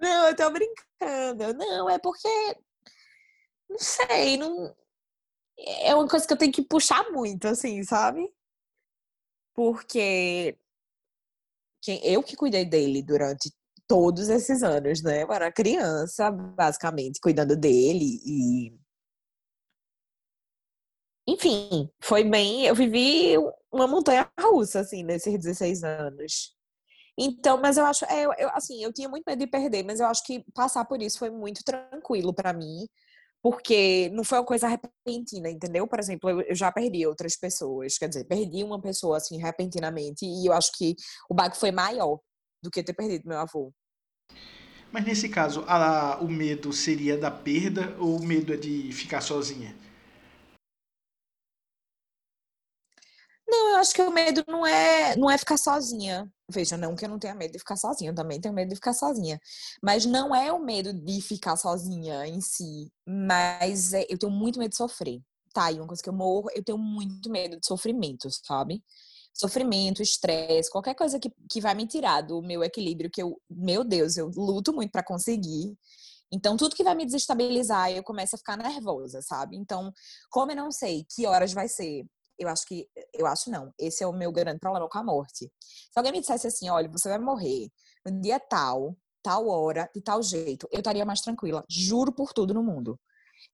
não, 0.00 0.28
eu 0.28 0.36
tô 0.36 0.50
brincando. 0.50 1.54
Não, 1.54 1.88
é 1.90 1.98
porque. 1.98 2.28
Não 3.68 3.78
sei, 3.78 4.36
não. 4.36 4.74
É 5.58 5.94
uma 5.94 6.08
coisa 6.08 6.26
que 6.26 6.32
eu 6.32 6.38
tenho 6.38 6.52
que 6.52 6.62
puxar 6.62 7.10
muito, 7.10 7.48
assim, 7.48 7.82
sabe? 7.84 8.32
Porque 9.54 10.56
eu 12.02 12.22
que 12.22 12.36
cuidei 12.36 12.64
dele 12.64 13.02
durante 13.02 13.52
todos 13.86 14.28
esses 14.28 14.62
anos, 14.62 15.02
né? 15.02 15.22
Eu 15.22 15.32
era 15.32 15.52
criança, 15.52 16.30
basicamente, 16.30 17.20
cuidando 17.20 17.56
dele 17.56 18.20
e. 18.24 18.78
Enfim, 21.26 21.90
foi 22.00 22.24
bem. 22.24 22.64
Eu 22.66 22.74
vivi 22.74 23.36
uma 23.70 23.86
montanha 23.86 24.30
russa, 24.40 24.80
assim, 24.80 25.02
nesses 25.02 25.38
16 25.38 25.84
anos. 25.84 26.57
Então, 27.20 27.60
mas 27.60 27.76
eu 27.76 27.84
acho, 27.84 28.04
é, 28.04 28.24
eu, 28.38 28.48
assim, 28.50 28.80
eu 28.82 28.92
tinha 28.92 29.08
muito 29.08 29.24
medo 29.26 29.40
de 29.40 29.46
perder, 29.48 29.82
mas 29.82 29.98
eu 29.98 30.06
acho 30.06 30.22
que 30.24 30.44
passar 30.54 30.84
por 30.84 31.02
isso 31.02 31.18
foi 31.18 31.30
muito 31.30 31.64
tranquilo 31.64 32.32
para 32.32 32.52
mim, 32.52 32.86
porque 33.42 34.08
não 34.10 34.22
foi 34.22 34.38
uma 34.38 34.44
coisa 34.44 34.68
repentina, 34.68 35.50
entendeu? 35.50 35.84
Por 35.88 35.98
exemplo, 35.98 36.30
eu, 36.30 36.42
eu, 36.42 36.54
já 36.54 36.70
perdi 36.70 37.04
outras 37.04 37.36
pessoas, 37.36 37.98
quer 37.98 38.08
dizer, 38.08 38.24
perdi 38.24 38.62
uma 38.62 38.80
pessoa 38.80 39.16
assim 39.16 39.36
repentinamente 39.36 40.24
e 40.24 40.46
eu 40.46 40.52
acho 40.52 40.70
que 40.76 40.94
o 41.28 41.34
baque 41.34 41.58
foi 41.58 41.72
maior 41.72 42.20
do 42.62 42.70
que 42.70 42.84
ter 42.84 42.92
perdido 42.92 43.28
meu 43.28 43.38
avô. 43.38 43.72
Mas 44.92 45.04
nesse 45.04 45.28
caso, 45.28 45.64
a, 45.66 46.18
o 46.20 46.28
medo 46.28 46.72
seria 46.72 47.18
da 47.18 47.32
perda 47.32 47.96
ou 47.98 48.16
o 48.16 48.24
medo 48.24 48.54
é 48.54 48.56
de 48.56 48.92
ficar 48.92 49.20
sozinha? 49.22 49.74
Não, 53.46 53.70
eu 53.70 53.76
acho 53.78 53.92
que 53.92 54.02
o 54.02 54.10
medo 54.12 54.44
não 54.46 54.64
é, 54.64 55.16
não 55.16 55.28
é 55.28 55.36
ficar 55.36 55.56
sozinha. 55.56 56.30
Veja, 56.50 56.76
não 56.76 56.96
que 56.96 57.04
eu 57.04 57.08
não 57.08 57.18
tenha 57.18 57.34
medo 57.34 57.52
de 57.52 57.58
ficar 57.58 57.76
sozinha, 57.76 58.10
eu 58.10 58.14
também 58.14 58.40
tenho 58.40 58.54
medo 58.54 58.70
de 58.70 58.74
ficar 58.76 58.94
sozinha. 58.94 59.38
Mas 59.82 60.06
não 60.06 60.34
é 60.34 60.50
o 60.52 60.58
medo 60.58 60.92
de 60.94 61.20
ficar 61.20 61.56
sozinha 61.56 62.26
em 62.26 62.40
si, 62.40 62.90
mas 63.06 63.92
é, 63.92 64.06
eu 64.08 64.18
tenho 64.18 64.32
muito 64.32 64.58
medo 64.58 64.70
de 64.70 64.76
sofrer. 64.76 65.20
Tá, 65.52 65.72
e 65.72 65.78
uma 65.78 65.86
coisa 65.86 66.02
que 66.02 66.08
eu 66.08 66.12
morro, 66.14 66.48
eu 66.54 66.62
tenho 66.62 66.78
muito 66.78 67.30
medo 67.30 67.58
de 67.58 67.66
sofrimento, 67.66 68.28
sabe? 68.30 68.82
sofrimento, 69.38 70.02
estresse, 70.02 70.70
qualquer 70.70 70.94
coisa 70.94 71.18
que, 71.20 71.30
que 71.48 71.60
vai 71.60 71.72
me 71.74 71.86
tirar 71.86 72.22
do 72.22 72.42
meu 72.42 72.64
equilíbrio, 72.64 73.10
que 73.10 73.22
eu, 73.22 73.40
meu 73.48 73.84
Deus, 73.84 74.16
eu 74.16 74.30
luto 74.34 74.72
muito 74.72 74.90
para 74.90 75.02
conseguir. 75.02 75.76
Então, 76.30 76.56
tudo 76.56 76.74
que 76.74 76.82
vai 76.84 76.94
me 76.94 77.06
desestabilizar, 77.06 77.90
eu 77.92 78.02
começo 78.02 78.34
a 78.34 78.38
ficar 78.38 78.56
nervosa, 78.56 79.22
sabe? 79.22 79.56
Então, 79.56 79.92
como 80.28 80.52
eu 80.52 80.56
não 80.56 80.72
sei 80.72 81.06
que 81.08 81.26
horas 81.26 81.52
vai 81.52 81.68
ser, 81.68 82.04
eu 82.38 82.48
acho 82.48 82.66
que, 82.66 82.88
eu 83.14 83.26
acho 83.26 83.50
não, 83.50 83.72
esse 83.78 84.02
é 84.02 84.06
o 84.06 84.12
meu 84.12 84.30
grande 84.30 84.60
problema 84.60 84.88
com 84.88 84.98
a 84.98 85.04
morte. 85.04 85.50
Se 85.60 85.96
alguém 85.96 86.12
me 86.12 86.20
dissesse 86.20 86.46
assim, 86.46 86.68
olha, 86.70 86.88
você 86.88 87.08
vai 87.08 87.18
morrer 87.18 87.68
no 88.06 88.20
dia 88.20 88.38
tal, 88.38 88.96
tal 89.22 89.48
hora, 89.48 89.90
de 89.94 90.00
tal 90.00 90.22
jeito, 90.22 90.68
eu 90.70 90.78
estaria 90.78 91.04
mais 91.04 91.20
tranquila. 91.20 91.64
Juro 91.68 92.12
por 92.12 92.32
tudo 92.32 92.54
no 92.54 92.62
mundo. 92.62 92.98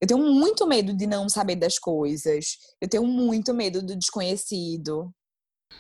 Eu 0.01 0.09
tenho 0.09 0.21
muito 0.21 0.67
medo 0.67 0.95
de 0.95 1.07
não 1.07 1.29
saber 1.29 1.57
das 1.57 1.79
coisas. 1.79 2.57
Eu 2.81 2.89
tenho 2.89 3.05
muito 3.05 3.55
medo 3.55 3.83
do 3.83 3.97
desconhecido. 3.97 5.13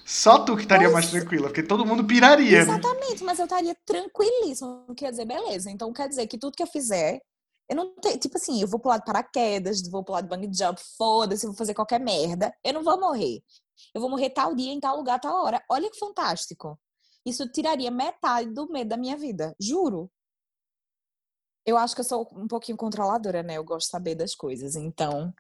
Só 0.05 0.45
tu 0.45 0.57
que 0.57 0.63
estaria 0.63 0.91
mais 0.91 1.11
tranquila, 1.11 1.49
porque 1.49 1.63
todo 1.63 1.87
mundo 1.87 2.05
piraria. 2.05 2.65
Né? 2.65 2.75
Exatamente, 2.75 3.21
né? 3.21 3.27
mas 3.27 3.39
eu 3.39 3.45
estaria 3.45 3.77
tranquilíssima. 3.87 4.85
Quer 4.97 5.11
dizer, 5.11 5.25
beleza. 5.25 5.71
Então 5.71 5.93
quer 5.93 6.09
dizer 6.09 6.27
que 6.27 6.39
tudo 6.39 6.57
que 6.57 6.63
eu 6.63 6.67
fizer, 6.67 7.21
eu 7.69 7.77
não 7.77 7.95
tenho. 7.97 8.19
Tipo 8.19 8.37
assim, 8.37 8.61
eu 8.61 8.69
vou 8.69 8.79
pular 8.79 8.99
de 8.99 9.05
paraquedas, 9.05 9.83
vou 9.89 10.05
pular 10.05 10.21
de 10.21 10.29
bang 10.29 10.49
jump, 10.53 10.81
foda-se, 10.97 11.47
vou 11.47 11.57
fazer 11.57 11.75
qualquer 11.75 12.01
merda. 12.01 12.55
Eu 12.63 12.75
não 12.75 12.83
vou 12.83 12.99
morrer. 12.99 13.43
Eu 13.95 14.01
vou 14.01 14.11
morrer 14.11 14.31
tal 14.31 14.55
dia, 14.55 14.73
em 14.73 14.81
tal 14.81 14.97
lugar, 14.97 15.19
tal 15.19 15.45
hora. 15.45 15.63
Olha 15.71 15.91
que 15.91 15.99
fantástico. 15.99 16.79
Isso 17.25 17.49
tiraria 17.49 17.91
metade 17.91 18.53
do 18.53 18.69
medo 18.69 18.89
da 18.89 18.97
minha 18.97 19.17
vida. 19.17 19.55
Juro. 19.59 20.11
Eu 21.67 21.79
acho 21.79 21.95
que 21.95 22.03
eu 22.03 22.05
sou 22.05 22.29
um 22.33 22.47
pouquinho 22.47 22.77
controladora, 22.77 23.43
né? 23.43 23.57
Eu 23.57 23.65
gosto 23.65 23.87
de 23.87 23.91
saber 23.93 24.15
das 24.15 24.35
coisas. 24.35 24.77
Então. 24.77 25.33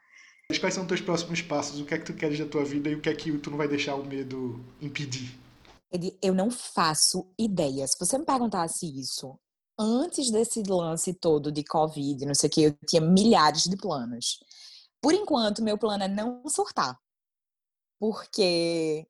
Quais 0.61 0.75
são 0.75 0.85
os 0.85 0.88
teus 0.88 1.02
próximos 1.02 1.43
passos? 1.43 1.81
O 1.81 1.85
que 1.85 1.95
é 1.95 1.99
que 1.99 2.07
tu 2.07 2.14
queres 2.14 2.38
da 2.38 2.47
tua 2.47 2.64
vida 2.64 2.88
e 2.88 2.95
o 2.95 3.00
que 3.00 3.11
é 3.11 3.14
que 3.14 3.37
tu 3.38 3.50
não 3.50 3.59
vai 3.59 3.69
deixar 3.69 3.95
o 3.95 4.04
medo 4.04 4.64
impedir? 4.81 5.38
Eu 6.23 6.35
não 6.35 6.50
faço 6.50 7.31
ideia. 7.38 7.87
Se 7.87 7.97
você 7.99 8.16
me 8.16 8.25
perguntasse 8.25 8.87
isso 8.87 9.38
antes 9.78 10.31
desse 10.31 10.62
lance 10.69 11.14
todo 11.14 11.52
de 11.52 11.64
Covid, 11.64 12.26
não 12.26 12.35
sei 12.35 12.49
o 12.49 12.52
que, 12.52 12.62
eu 12.62 12.76
tinha 12.87 13.02
milhares 13.02 13.64
de 13.64 13.76
planos. 13.76 14.38
Por 15.00 15.14
enquanto, 15.14 15.62
meu 15.62 15.78
plano 15.78 16.04
é 16.04 16.09
não 16.09 16.43
surtar. 16.49 16.99
Porque 17.99 19.07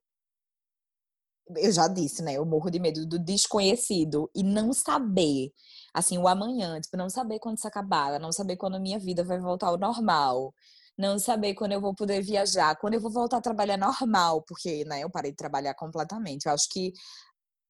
eu 1.57 1.73
já 1.73 1.89
disse, 1.89 2.23
né? 2.23 2.35
Eu 2.35 2.47
morro 2.47 2.71
de 2.71 2.79
medo 2.79 3.07
do 3.07 3.19
desconhecido 3.19 4.31
e 4.35 4.43
não 4.43 4.73
saber, 4.73 5.53
assim, 5.93 6.17
o 6.19 6.27
amanhã, 6.29 6.81
tipo, 6.81 6.97
não 6.97 7.11
saber 7.11 7.39
quando 7.39 7.59
isso 7.59 7.69
acabar, 7.69 8.19
não 8.19 8.33
saber 8.33 8.57
quando 8.57 8.81
minha 8.81 8.99
vida 8.99 9.23
vai 9.25 9.39
voltar 9.39 9.69
ao 9.69 9.79
normal, 9.79 10.55
não 10.97 11.19
saber 11.19 11.55
quando 11.55 11.73
eu 11.73 11.81
vou 11.81 11.95
poder 11.95 12.23
viajar, 12.23 12.77
quando 12.77 12.95
eu 12.95 13.01
vou 13.01 13.11
voltar 13.11 13.39
a 13.39 13.41
trabalhar 13.43 13.77
normal, 13.77 14.43
porque, 14.43 14.85
né, 14.85 15.01
eu 15.01 15.11
parei 15.11 15.33
de 15.33 15.37
trabalhar 15.37 15.75
completamente. 15.75 16.47
Eu 16.47 16.53
acho 16.53 16.69
que, 16.71 16.93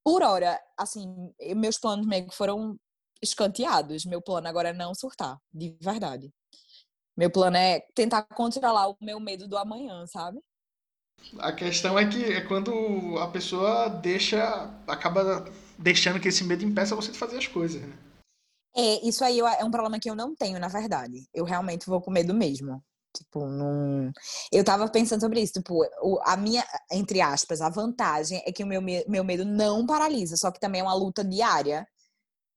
por 0.04 0.22
hora, 0.22 0.60
assim, 0.78 1.06
meus 1.56 1.78
planos 1.78 2.06
meio 2.06 2.28
que 2.28 2.36
foram 2.36 2.76
escanteados. 3.24 4.04
Meu 4.04 4.22
plano 4.22 4.46
agora 4.46 4.68
é 4.68 4.72
não 4.72 4.94
surtar, 4.94 5.38
de 5.52 5.76
verdade. 5.80 6.32
Meu 7.16 7.30
plano 7.30 7.56
é 7.56 7.80
tentar 7.94 8.22
controlar 8.22 8.88
o 8.88 8.96
meu 9.00 9.20
medo 9.20 9.46
do 9.46 9.56
amanhã, 9.56 10.06
sabe? 10.06 10.40
A 11.38 11.52
questão 11.52 11.98
é 11.98 12.08
que 12.08 12.24
é 12.24 12.40
quando 12.40 13.18
a 13.18 13.28
pessoa 13.28 13.88
deixa, 13.88 14.70
acaba 14.86 15.44
deixando 15.78 16.20
que 16.20 16.28
esse 16.28 16.44
medo 16.44 16.64
impeça 16.64 16.96
você 16.96 17.12
de 17.12 17.18
fazer 17.18 17.38
as 17.38 17.46
coisas, 17.46 17.80
né? 17.82 17.96
É, 18.76 19.06
isso 19.06 19.24
aí 19.24 19.38
é 19.38 19.64
um 19.64 19.70
problema 19.70 20.00
que 20.00 20.10
eu 20.10 20.16
não 20.16 20.34
tenho, 20.34 20.58
na 20.58 20.66
verdade. 20.66 21.24
Eu 21.32 21.44
realmente 21.44 21.86
vou 21.86 22.00
com 22.00 22.10
medo 22.10 22.34
mesmo. 22.34 22.82
Tipo, 23.16 23.46
não. 23.46 24.10
Eu 24.50 24.64
tava 24.64 24.88
pensando 24.88 25.20
sobre 25.20 25.40
isso. 25.40 25.52
Tipo, 25.52 25.88
a 26.24 26.36
minha, 26.36 26.64
entre 26.90 27.20
aspas, 27.20 27.60
a 27.60 27.68
vantagem 27.70 28.42
é 28.44 28.50
que 28.50 28.64
o 28.64 28.66
meu, 28.66 28.82
meu 28.82 29.22
medo 29.22 29.44
não 29.44 29.86
paralisa, 29.86 30.36
só 30.36 30.50
que 30.50 30.58
também 30.58 30.80
é 30.80 30.84
uma 30.84 30.94
luta 30.94 31.24
diária 31.24 31.86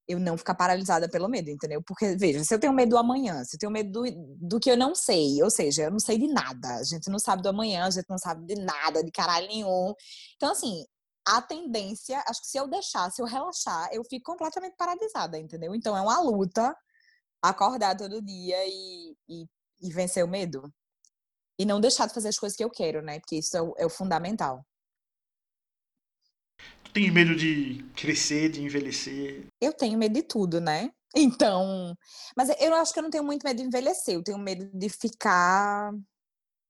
eu 0.08 0.20
não 0.20 0.38
ficar 0.38 0.56
paralisada 0.56 1.10
pelo 1.10 1.28
medo, 1.28 1.50
entendeu? 1.50 1.82
Porque, 1.84 2.16
veja, 2.16 2.44
se 2.44 2.54
eu 2.54 2.60
tenho 2.60 2.74
medo 2.74 2.92
do 2.92 2.98
amanhã, 2.98 3.44
se 3.44 3.56
eu 3.56 3.60
tenho 3.60 3.72
medo 3.72 3.92
do, 3.92 4.04
do 4.40 4.60
que 4.60 4.72
eu 4.72 4.78
não 4.78 4.96
sei, 4.96 5.44
ou 5.44 5.50
seja, 5.50 5.84
eu 5.84 5.92
não 5.92 6.00
sei 6.00 6.18
de 6.18 6.28
nada, 6.28 6.76
a 6.76 6.84
gente 6.84 7.10
não 7.10 7.20
sabe 7.20 7.42
do 7.44 7.50
amanhã, 7.50 7.86
a 7.86 7.90
gente 7.90 8.10
não 8.10 8.18
sabe 8.18 8.46
de 8.46 8.56
nada, 8.62 9.04
de 9.04 9.12
caralho 9.12 9.48
nenhum. 9.48 9.94
Então, 10.36 10.52
assim, 10.52 10.86
a 11.28 11.42
tendência, 11.42 12.24
acho 12.28 12.42
que 12.42 12.48
se 12.48 12.58
eu 12.58 12.68
deixar, 12.70 13.12
se 13.12 13.22
eu 13.22 13.26
relaxar, 13.26 13.90
eu 13.92 14.04
fico 14.06 14.32
completamente 14.32 14.76
paralisada, 14.78 15.38
entendeu? 15.38 15.76
Então, 15.76 15.96
é 15.98 16.02
uma 16.02 16.22
luta 16.22 16.76
acordar 17.42 17.98
todo 17.98 18.22
dia 18.22 18.58
e, 18.66 19.16
e, 19.28 19.46
e 19.82 19.92
vencer 19.92 20.24
o 20.24 20.28
medo. 20.28 20.72
E 21.60 21.66
não 21.66 21.82
deixar 21.82 22.08
de 22.08 22.14
fazer 22.14 22.30
as 22.30 22.40
coisas 22.40 22.56
que 22.56 22.64
eu 22.64 22.70
quero, 22.70 23.02
né? 23.02 23.20
Porque 23.20 23.38
isso 23.38 23.58
é 23.58 23.62
o, 23.62 23.74
é 23.78 23.86
o 23.86 23.90
fundamental 23.90 24.66
tem 26.94 27.12
medo 27.12 27.36
de 27.36 27.84
crescer, 27.96 28.50
de 28.50 28.62
envelhecer? 28.62 29.46
Eu 29.62 29.74
tenho 29.74 29.98
medo 29.98 30.14
de 30.14 30.24
tudo, 30.24 30.60
né? 30.62 30.92
Então, 31.16 31.96
mas 32.36 32.50
eu 32.60 32.76
acho 32.76 32.94
que 32.94 33.00
eu 33.00 33.04
não 33.04 33.10
tenho 33.10 33.24
muito 33.24 33.44
medo 33.44 33.58
de 33.58 33.64
envelhecer, 33.64 34.14
eu 34.14 34.24
tenho 34.24 34.38
medo 34.38 34.70
de 34.78 34.90
ficar 34.90 35.92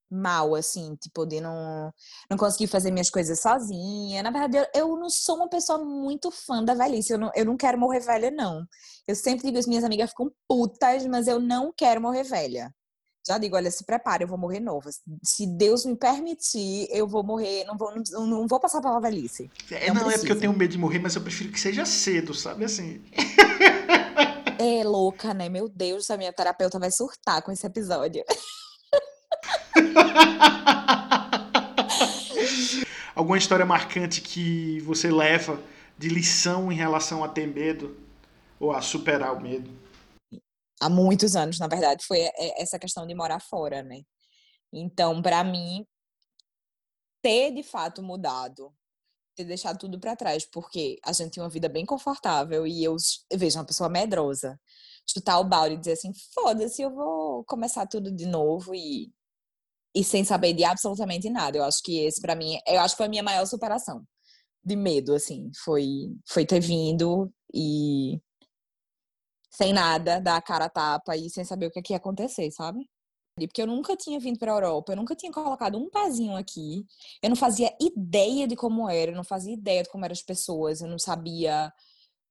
mal, 0.10 0.56
assim, 0.56 0.95
tipo, 0.95 1.25
de 1.25 1.41
não, 1.41 1.91
não 2.30 2.38
conseguir 2.38 2.67
fazer 2.67 2.91
minhas 2.91 3.10
coisas 3.10 3.41
sozinha. 3.41 4.23
Na 4.23 4.32
verdade, 4.32 4.58
eu, 4.58 4.82
eu 4.82 4.95
não 4.95 5.10
sou 5.10 5.38
uma 5.38 5.49
pessoa 5.49 5.84
muito 5.84 6.32
fã 6.32 6.63
da 6.63 6.73
velhice, 6.75 7.12
eu 7.12 7.17
não, 7.17 7.32
eu 7.36 7.43
não 7.43 7.58
quero 7.58 7.77
morrer 7.77 7.99
velha, 7.99 8.32
não. 8.32 8.65
Eu 9.08 9.15
sempre 9.15 9.47
digo, 9.47 9.58
as 9.58 9.67
minhas 9.67 9.84
amigas 9.84 10.12
ficam 10.12 10.32
putas, 10.47 11.06
mas 11.08 11.27
eu 11.27 11.39
não 11.39 11.73
quero 11.75 11.99
morrer 11.99 12.23
velha 12.23 12.73
já 13.27 13.37
digo, 13.37 13.57
olha, 13.57 13.69
se 13.69 13.83
prepare, 13.83 14.23
eu 14.23 14.27
vou 14.27 14.37
morrer 14.37 14.61
nova. 14.61 14.89
Se 15.21 15.45
Deus 15.45 15.85
me 15.85 15.97
permitir, 15.97 16.87
eu 16.89 17.05
vou 17.05 17.21
morrer, 17.23 17.65
não 17.65 17.77
vou, 17.77 17.93
não, 18.11 18.25
não 18.25 18.47
vou 18.47 18.59
passar 18.59 18.81
pela 18.81 19.01
velhice. 19.01 19.51
É, 19.69 19.93
não, 19.93 20.03
não 20.03 20.11
é 20.11 20.17
porque 20.17 20.31
eu 20.31 20.39
tenho 20.39 20.53
medo 20.53 20.71
de 20.71 20.77
morrer, 20.77 20.99
mas 20.99 21.15
eu 21.15 21.21
prefiro 21.21 21.51
que 21.51 21.59
seja 21.59 21.85
cedo, 21.85 22.33
sabe 22.33 22.63
assim? 22.63 23.03
É 24.57 24.83
louca, 24.83 25.33
né? 25.33 25.49
Meu 25.49 25.69
Deus, 25.69 26.09
a 26.09 26.17
minha 26.17 26.33
terapeuta 26.33 26.79
vai 26.79 26.89
surtar 26.89 27.41
com 27.41 27.51
esse 27.51 27.67
episódio. 27.67 28.23
Alguma 33.13 33.37
história 33.37 33.65
marcante 33.65 34.21
que 34.21 34.79
você 34.81 35.11
leva 35.11 35.59
de 35.97 36.07
lição 36.07 36.71
em 36.71 36.75
relação 36.75 37.21
a 37.23 37.27
ter 37.27 37.47
medo 37.47 37.97
ou 38.59 38.71
a 38.71 38.81
superar 38.81 39.35
o 39.35 39.41
medo? 39.41 39.69
Há 40.81 40.89
muitos 40.89 41.35
anos, 41.35 41.59
na 41.59 41.67
verdade, 41.67 42.05
foi 42.05 42.29
essa 42.57 42.79
questão 42.79 43.05
de 43.07 43.15
morar 43.15 43.39
fora, 43.39 43.83
né? 43.83 44.01
Então, 44.71 45.21
para 45.21 45.43
mim, 45.43 45.85
ter 47.21 47.51
de 47.51 47.63
fato 47.63 48.03
mudado, 48.03 48.73
ter 49.35 49.45
deixado 49.45 49.77
tudo 49.77 49.99
para 49.99 50.15
trás, 50.15 50.45
porque 50.45 50.99
a 51.03 51.13
gente 51.13 51.31
tinha 51.31 51.43
uma 51.43 51.49
vida 51.49 51.69
bem 51.69 51.85
confortável 51.85 52.65
e 52.67 52.83
eu, 52.83 52.95
eu 53.29 53.37
vejo 53.39 53.57
uma 53.57 53.65
pessoa 53.65 53.89
medrosa, 53.89 54.59
chutar 55.09 55.39
o 55.39 55.43
balde 55.43 55.75
e 55.75 55.77
dizer 55.77 55.93
assim, 55.93 56.11
foda-se, 56.33 56.81
eu 56.81 56.93
vou 56.93 57.43
começar 57.45 57.87
tudo 57.87 58.11
de 58.11 58.25
novo 58.25 58.73
e 58.75 59.11
e 59.95 60.03
sem 60.03 60.23
saber 60.23 60.53
de 60.53 60.63
absolutamente 60.63 61.27
nada. 61.29 61.57
Eu 61.57 61.63
acho 61.63 61.81
que 61.83 61.99
esse 62.05 62.21
para 62.21 62.35
mim, 62.35 62.59
eu 62.67 62.79
acho 62.81 62.93
que 62.93 62.97
foi 62.97 63.07
a 63.07 63.09
minha 63.09 63.23
maior 63.23 63.45
superação 63.47 64.03
de 64.63 64.75
medo 64.75 65.13
assim, 65.15 65.49
foi 65.63 65.85
foi 66.27 66.45
ter 66.45 66.59
vindo 66.59 67.31
e 67.53 68.19
sem 69.49 69.73
nada, 69.73 70.19
dar 70.19 70.38
a 70.38 70.41
cara 70.41 70.65
a 70.65 70.69
tapa 70.69 71.15
e 71.15 71.29
sem 71.29 71.43
saber 71.43 71.67
o 71.67 71.71
que, 71.71 71.79
é 71.79 71.81
que 71.81 71.93
ia 71.93 71.97
acontecer, 71.97 72.51
sabe? 72.51 72.89
Porque 73.36 73.62
eu 73.62 73.67
nunca 73.67 73.95
tinha 73.95 74.19
vindo 74.19 74.39
para 74.39 74.51
a 74.51 74.55
Europa, 74.55 74.93
eu 74.93 74.95
nunca 74.95 75.15
tinha 75.15 75.31
colocado 75.31 75.77
um 75.77 75.89
pezinho 75.89 76.36
aqui, 76.36 76.83
eu 77.21 77.29
não 77.29 77.36
fazia 77.36 77.71
ideia 77.79 78.47
de 78.47 78.55
como 78.55 78.89
era, 78.89 79.12
eu 79.12 79.15
não 79.15 79.23
fazia 79.23 79.53
ideia 79.53 79.83
de 79.83 79.89
como 79.89 80.03
eram 80.05 80.13
as 80.13 80.23
pessoas, 80.23 80.81
eu 80.81 80.88
não 80.88 80.97
sabia 80.97 81.71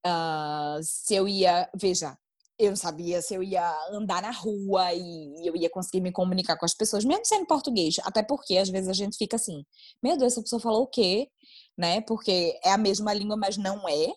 uh, 0.06 0.82
se 0.82 1.14
eu 1.14 1.28
ia. 1.28 1.68
Veja, 1.74 2.16
eu 2.58 2.70
não 2.70 2.76
sabia 2.76 3.20
se 3.22 3.34
eu 3.34 3.42
ia 3.42 3.70
andar 3.92 4.22
na 4.22 4.30
rua 4.30 4.92
e 4.94 5.46
eu 5.46 5.54
ia 5.56 5.70
conseguir 5.70 6.00
me 6.00 6.12
comunicar 6.12 6.56
com 6.56 6.64
as 6.64 6.74
pessoas, 6.74 7.04
mesmo 7.04 7.24
sendo 7.24 7.46
português. 7.46 7.96
Até 8.04 8.22
porque 8.22 8.56
às 8.58 8.68
vezes 8.68 8.88
a 8.88 8.92
gente 8.94 9.16
fica 9.16 9.36
assim: 9.36 9.64
meu 10.02 10.16
Deus, 10.16 10.32
essa 10.32 10.42
pessoa 10.42 10.60
falou 10.60 10.82
o 10.82 10.86
quê? 10.88 11.28
Né? 11.76 12.00
Porque 12.02 12.58
é 12.64 12.72
a 12.72 12.78
mesma 12.78 13.12
língua, 13.12 13.36
mas 13.36 13.56
não 13.56 13.88
é. 13.88 14.12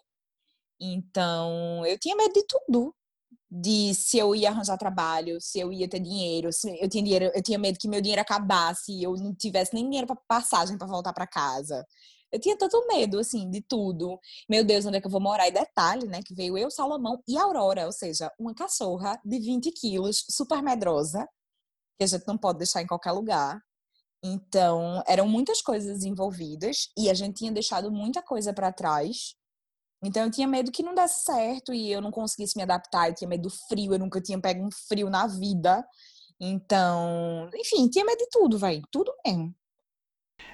Então, 0.79 1.85
eu 1.85 1.97
tinha 1.99 2.15
medo 2.15 2.33
de 2.33 2.45
tudo 2.47 2.95
de 3.51 3.93
se 3.95 4.17
eu 4.17 4.35
ia 4.35 4.49
arranjar 4.49 4.77
trabalho, 4.77 5.41
se 5.41 5.59
eu 5.59 5.71
ia 5.73 5.89
ter 5.89 5.99
dinheiro, 5.99 6.53
se 6.53 6.69
eu 6.79 6.87
tinha 6.87 7.03
dinheiro, 7.03 7.31
eu 7.33 7.41
tinha 7.41 7.57
medo 7.57 7.79
que 7.79 7.87
meu 7.87 7.99
dinheiro 8.01 8.21
acabasse 8.21 8.91
e 8.91 9.03
eu 9.03 9.13
não 9.15 9.33
tivesse 9.33 9.73
nem 9.73 9.83
dinheiro 9.85 10.05
para 10.07 10.15
passagem 10.27 10.77
para 10.77 10.87
voltar 10.87 11.13
para 11.13 11.25
casa. 11.25 11.85
Eu 12.31 12.39
tinha 12.39 12.55
tanto 12.55 12.85
medo, 12.87 13.17
assim, 13.17 13.49
de 13.49 13.61
tudo. 13.61 14.19
Meu 14.47 14.63
Deus, 14.63 14.85
onde 14.85 14.97
é 14.97 15.01
que 15.01 15.07
eu 15.07 15.11
vou 15.11 15.19
morar? 15.19 15.47
E 15.47 15.51
detalhe, 15.51 16.07
né, 16.07 16.21
que 16.23 16.35
veio 16.35 16.57
eu, 16.57 16.69
Salomão 16.69 17.21
e 17.27 17.37
Aurora, 17.37 17.87
ou 17.87 17.91
seja, 17.91 18.31
uma 18.39 18.53
cachorra 18.53 19.19
de 19.25 19.39
20 19.39 19.71
quilos, 19.71 20.23
super 20.29 20.61
medrosa, 20.61 21.27
que 21.97 22.03
a 22.03 22.07
gente 22.07 22.27
não 22.27 22.37
pode 22.37 22.59
deixar 22.59 22.83
em 22.83 22.87
qualquer 22.87 23.13
lugar. 23.13 23.59
Então, 24.23 25.03
eram 25.07 25.27
muitas 25.27 25.61
coisas 25.61 26.03
envolvidas 26.03 26.89
e 26.97 27.09
a 27.09 27.13
gente 27.13 27.37
tinha 27.37 27.51
deixado 27.51 27.91
muita 27.91 28.21
coisa 28.21 28.53
para 28.53 28.71
trás 28.71 29.35
então 30.03 30.23
eu 30.25 30.31
tinha 30.31 30.47
medo 30.47 30.71
que 30.71 30.83
não 30.83 30.95
desse 30.95 31.23
certo 31.23 31.73
e 31.73 31.91
eu 31.91 32.01
não 32.01 32.11
conseguisse 32.11 32.55
me 32.57 32.63
adaptar, 32.63 33.09
eu 33.09 33.15
tinha 33.15 33.27
medo 33.27 33.43
do 33.43 33.49
frio, 33.49 33.93
eu 33.93 33.99
nunca 33.99 34.21
tinha 34.21 34.39
pego 34.39 34.65
um 34.65 34.69
frio 34.87 35.09
na 35.09 35.27
vida. 35.27 35.85
Então, 36.39 37.49
enfim, 37.53 37.89
tinha 37.89 38.05
medo 38.05 38.17
de 38.17 38.29
tudo, 38.29 38.57
velho, 38.57 38.81
tudo 38.91 39.13
mesmo. 39.25 39.53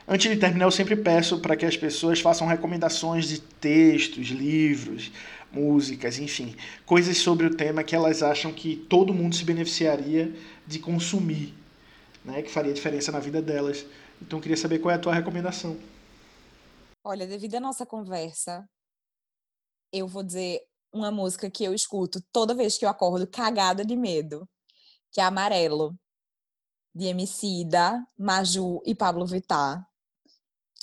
Antes 0.08 0.32
de 0.32 0.38
terminar, 0.40 0.66
eu 0.66 0.72
sempre 0.72 0.96
peço 0.96 1.40
para 1.40 1.56
que 1.56 1.66
as 1.66 1.78
pessoas 1.78 2.20
façam 2.20 2.48
recomendações 2.48 3.28
de 3.28 3.40
textos, 3.40 4.28
livros, 4.28 5.12
músicas, 5.52 6.20
enfim, 6.20 6.56
coisas 6.86 7.18
sobre 7.18 7.46
o 7.48 7.56
tema 7.56 7.84
que 7.84 7.96
elas 7.96 8.22
acham 8.24 8.52
que 8.52 8.76
todo 8.76 9.14
mundo 9.14 9.36
se 9.36 9.44
beneficiaria 9.44 10.34
de 10.66 10.80
consumir, 10.80 11.54
né, 12.24 12.42
que 12.42 12.52
faria 12.52 12.74
diferença 12.74 13.12
na 13.12 13.20
vida 13.20 13.42
delas. 13.42 13.86
Então, 14.22 14.40
eu 14.40 14.42
queria 14.42 14.58
saber 14.58 14.80
qual 14.80 14.92
é 14.92 14.96
a 14.96 15.00
tua 15.00 15.14
recomendação. 15.14 15.78
Olha, 17.04 17.28
devido 17.28 17.56
à 17.56 17.60
nossa 17.60 17.86
conversa, 17.86 18.68
eu 19.98 20.08
vou 20.08 20.24
dizer 20.24 20.62
uma 20.94 21.12
música 21.12 21.50
que 21.50 21.64
eu 21.64 21.74
escuto 21.74 22.22
toda 22.32 22.56
vez 22.56 22.78
que 22.78 22.86
eu 22.86 22.90
acordo 22.90 23.28
cagada 23.28 23.84
de 23.86 23.96
medo, 23.96 24.48
que 25.12 25.22
é 25.22 25.24
Amarelo, 25.24 25.98
de 26.94 27.08
Emicida, 27.08 28.06
Maju 28.18 28.82
e 28.86 28.96
Pablo 28.96 29.26
Vittar, 29.26 29.86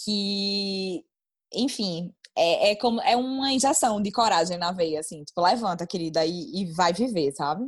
que, 0.05 1.05
enfim, 1.53 2.15
é, 2.37 2.71
é, 2.73 2.77
como, 2.77 3.01
é 3.01 3.17
uma 3.17 3.53
injeção 3.53 4.01
de 4.01 4.11
coragem 4.11 4.59
na 4.59 4.73
veia, 4.73 5.01
assim, 5.01 5.25
tipo, 5.25 5.41
levanta, 5.41 5.87
querida, 5.87 6.25
e, 6.25 6.63
e 6.63 6.73
vai 6.73 6.93
viver, 6.93 7.33
sabe? 7.33 7.67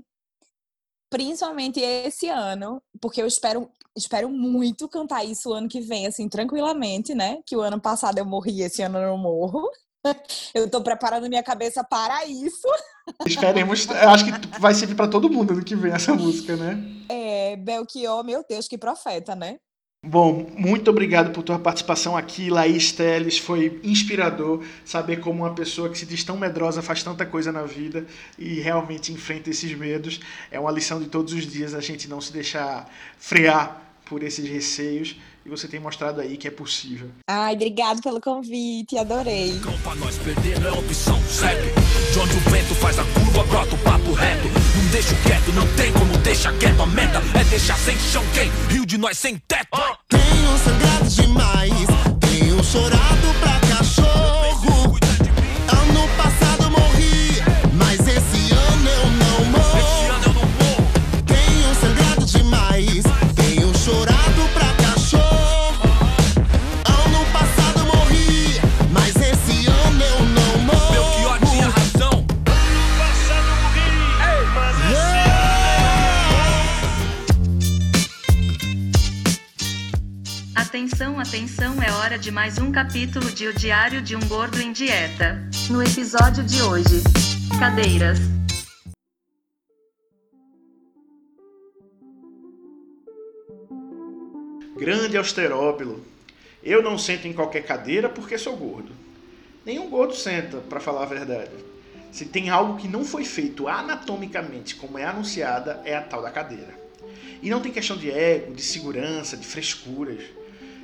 Principalmente 1.10 1.80
esse 1.80 2.28
ano, 2.28 2.82
porque 3.00 3.22
eu 3.22 3.26
espero, 3.26 3.70
espero 3.96 4.28
muito 4.28 4.88
cantar 4.88 5.24
isso 5.24 5.50
o 5.50 5.54
ano 5.54 5.68
que 5.68 5.80
vem, 5.80 6.06
assim, 6.06 6.28
tranquilamente, 6.28 7.14
né? 7.14 7.42
Que 7.46 7.56
o 7.56 7.60
ano 7.60 7.80
passado 7.80 8.18
eu 8.18 8.24
morri, 8.24 8.62
esse 8.62 8.82
ano 8.82 8.98
eu 8.98 9.10
não 9.10 9.18
morro. 9.18 9.70
Eu 10.54 10.68
tô 10.68 10.82
preparando 10.82 11.28
minha 11.28 11.42
cabeça 11.42 11.82
para 11.82 12.24
isso. 12.26 12.68
Esperemos, 13.26 13.88
acho 13.90 14.24
que 14.24 14.60
vai 14.60 14.74
servir 14.74 14.94
para 14.94 15.08
todo 15.08 15.30
mundo 15.30 15.52
ano 15.52 15.64
que 15.64 15.74
vem 15.74 15.92
essa 15.92 16.14
música, 16.14 16.56
né? 16.56 16.78
É, 17.08 17.56
Belchior, 17.56 18.24
meu 18.24 18.44
Deus, 18.48 18.68
que 18.68 18.78
profeta, 18.78 19.34
né? 19.34 19.58
Bom, 20.06 20.50
muito 20.54 20.90
obrigado 20.90 21.32
por 21.32 21.42
tua 21.42 21.58
participação 21.58 22.14
aqui, 22.14 22.50
Laís 22.50 22.92
Teles. 22.92 23.38
Foi 23.38 23.80
inspirador 23.82 24.62
saber 24.84 25.18
como 25.20 25.42
uma 25.42 25.54
pessoa 25.54 25.88
que 25.88 25.96
se 25.96 26.04
diz 26.04 26.22
tão 26.22 26.36
medrosa 26.36 26.82
faz 26.82 27.02
tanta 27.02 27.24
coisa 27.24 27.50
na 27.50 27.62
vida 27.62 28.06
e 28.38 28.60
realmente 28.60 29.12
enfrenta 29.12 29.48
esses 29.48 29.74
medos. 29.74 30.20
É 30.50 30.60
uma 30.60 30.70
lição 30.70 31.00
de 31.00 31.08
todos 31.08 31.32
os 31.32 31.46
dias 31.46 31.74
a 31.74 31.80
gente 31.80 32.06
não 32.06 32.20
se 32.20 32.34
deixar 32.34 32.86
frear 33.16 33.80
por 34.04 34.22
esses 34.22 34.46
receios 34.46 35.16
e 35.44 35.50
você 35.50 35.68
tem 35.68 35.78
mostrado 35.78 36.20
aí 36.20 36.36
que 36.36 36.48
é 36.48 36.50
possível. 36.50 37.10
Ai, 37.28 37.54
obrigado 37.54 38.02
pelo 38.02 38.20
convite, 38.20 38.96
adorei. 38.96 39.60
Pra 39.82 39.94
nós 39.96 40.16
perder 40.18 40.58
não 40.60 40.68
é 40.68 40.72
opção, 40.72 41.20
segue. 41.28 41.70
De 42.12 42.18
onde 42.18 42.36
o 42.36 42.40
vento 42.50 42.74
faz 42.76 42.98
a 42.98 43.04
curva, 43.04 43.44
brota 43.44 43.74
o 43.74 43.78
papo 43.78 44.12
reto. 44.12 44.48
Não 44.48 44.90
deixa 44.90 45.14
quieto, 45.22 45.52
não 45.52 45.66
tem 45.76 45.92
como 45.92 46.16
deixar 46.18 46.56
quieto. 46.58 46.80
A 46.80 46.86
meta 46.86 47.22
é 47.38 47.44
deixar 47.44 47.78
sem 47.78 47.96
chão 47.98 48.24
quem? 48.32 48.50
Rio 48.68 48.86
de 48.86 48.96
nós 48.96 49.18
sem 49.18 49.36
teto. 49.38 49.68
Tenho 50.08 50.58
sangrado 50.58 51.08
demais, 51.08 51.86
tenho 52.20 52.64
chorado 52.64 53.40
pra 53.40 53.76
cachorro. 53.76 54.23
De 82.24 82.30
mais 82.30 82.56
um 82.56 82.72
capítulo 82.72 83.30
de 83.32 83.48
O 83.48 83.52
Diário 83.52 84.00
de 84.00 84.16
um 84.16 84.20
Gordo 84.26 84.58
em 84.58 84.72
Dieta. 84.72 85.46
No 85.68 85.82
episódio 85.82 86.42
de 86.42 86.62
hoje, 86.62 87.02
cadeiras. 87.58 88.18
Grande 94.74 95.18
austeróbilo. 95.18 96.02
Eu 96.62 96.82
não 96.82 96.96
sento 96.96 97.28
em 97.28 97.34
qualquer 97.34 97.66
cadeira 97.66 98.08
porque 98.08 98.38
sou 98.38 98.56
gordo. 98.56 98.92
Nenhum 99.62 99.90
gordo 99.90 100.14
senta, 100.14 100.56
para 100.60 100.80
falar 100.80 101.02
a 101.02 101.06
verdade. 101.06 101.52
Se 102.10 102.24
tem 102.24 102.48
algo 102.48 102.78
que 102.78 102.88
não 102.88 103.04
foi 103.04 103.26
feito 103.26 103.68
anatomicamente 103.68 104.76
como 104.76 104.96
é 104.96 105.04
anunciada, 105.04 105.82
é 105.84 105.94
a 105.94 106.00
tal 106.00 106.22
da 106.22 106.30
cadeira. 106.30 106.72
E 107.42 107.50
não 107.50 107.60
tem 107.60 107.70
questão 107.70 107.98
de 107.98 108.10
ego, 108.10 108.54
de 108.54 108.62
segurança, 108.62 109.36
de 109.36 109.46
frescuras. 109.46 110.24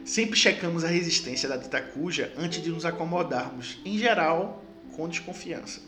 Sempre 0.04 0.38
checamos 0.38 0.84
a 0.84 0.88
resistência 0.88 1.48
da 1.48 1.56
dita 1.56 1.80
cuja 1.80 2.32
antes 2.36 2.62
de 2.62 2.70
nos 2.70 2.84
acomodarmos, 2.84 3.78
em 3.84 3.98
geral, 3.98 4.64
com 4.96 5.08
desconfiança. 5.08 5.80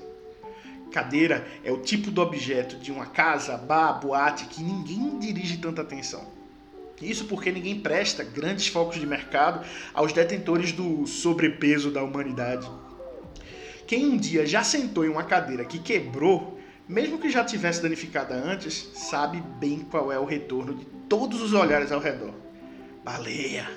Cadeira 0.93 1.47
é 1.65 1.73
o 1.73 1.79
tipo 1.79 2.11
do 2.11 2.21
objeto 2.21 2.77
de 2.77 2.93
uma 2.93 3.07
casa, 3.07 3.57
bar, 3.57 3.95
boate 3.95 4.45
que 4.45 4.63
ninguém 4.63 5.19
dirige 5.19 5.57
tanta 5.57 5.81
atenção. 5.81 6.27
Isso 7.01 7.25
porque 7.25 7.51
ninguém 7.51 7.81
presta 7.81 8.23
grandes 8.23 8.69
focos 8.69 9.01
de 9.01 9.07
mercado 9.07 9.67
aos 9.93 10.13
detentores 10.13 10.71
do 10.71 11.07
sobrepeso 11.07 11.91
da 11.91 12.03
humanidade. 12.03 12.71
Quem 13.87 14.07
um 14.07 14.17
dia 14.17 14.47
já 14.47 14.63
sentou 14.63 15.05
em 15.05 15.09
uma 15.09 15.25
cadeira 15.25 15.65
que 15.65 15.79
quebrou, 15.79 16.61
mesmo 16.87 17.19
que 17.19 17.31
já 17.31 17.45
tivesse 17.45 17.83
danificada 17.83 18.35
antes, 18.35 18.91
sabe 18.95 19.43
bem 19.59 19.81
qual 19.81 20.13
é 20.13 20.19
o 20.19 20.25
retorno 20.25 20.75
de 20.75 20.85
todos 21.09 21.41
os 21.41 21.53
olhares 21.53 21.91
ao 21.91 22.01
redor. 22.01 22.35
Baleia! 23.03 23.69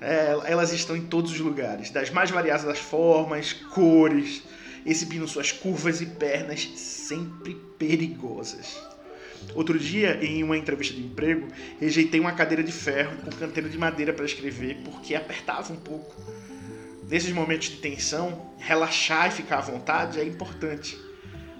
É, 0.00 0.36
elas 0.46 0.72
estão 0.72 0.96
em 0.96 1.02
todos 1.02 1.30
os 1.32 1.40
lugares, 1.40 1.90
das 1.90 2.10
mais 2.10 2.30
variadas 2.30 2.78
formas, 2.78 3.52
cores, 3.52 4.42
exibindo 4.86 5.28
suas 5.28 5.52
curvas 5.52 6.00
e 6.00 6.06
pernas 6.06 6.68
sempre 6.76 7.54
perigosas. 7.78 8.80
Outro 9.54 9.78
dia, 9.78 10.22
em 10.22 10.42
uma 10.42 10.56
entrevista 10.56 10.94
de 10.94 11.02
emprego, 11.02 11.48
rejeitei 11.78 12.20
uma 12.20 12.32
cadeira 12.32 12.62
de 12.62 12.72
ferro 12.72 13.16
com 13.24 13.30
canteiro 13.30 13.68
de 13.68 13.76
madeira 13.76 14.12
para 14.12 14.24
escrever 14.24 14.78
porque 14.84 15.14
apertava 15.14 15.72
um 15.72 15.76
pouco. 15.76 16.14
Nesses 17.08 17.32
momentos 17.32 17.68
de 17.68 17.76
tensão, 17.76 18.52
relaxar 18.58 19.28
e 19.28 19.32
ficar 19.32 19.58
à 19.58 19.62
vontade 19.62 20.20
é 20.20 20.24
importante. 20.24 20.96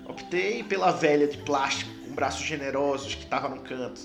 Optei 0.07 0.63
pela 0.63 0.93
velha 0.93 1.27
de 1.27 1.39
plástico 1.39 1.91
com 2.05 2.15
braços 2.15 2.47
generosos 2.47 3.15
que 3.15 3.25
estava 3.25 3.49
no 3.49 3.61
canto. 3.63 4.01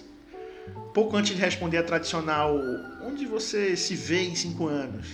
Pouco 0.94 1.18
antes 1.18 1.36
de 1.36 1.42
responder 1.42 1.78
a 1.78 1.84
tradicional 1.84 2.58
onde 3.02 3.26
você 3.26 3.76
se 3.76 3.96
vê 3.96 4.24
em 4.24 4.36
cinco 4.36 4.68
anos, 4.68 5.08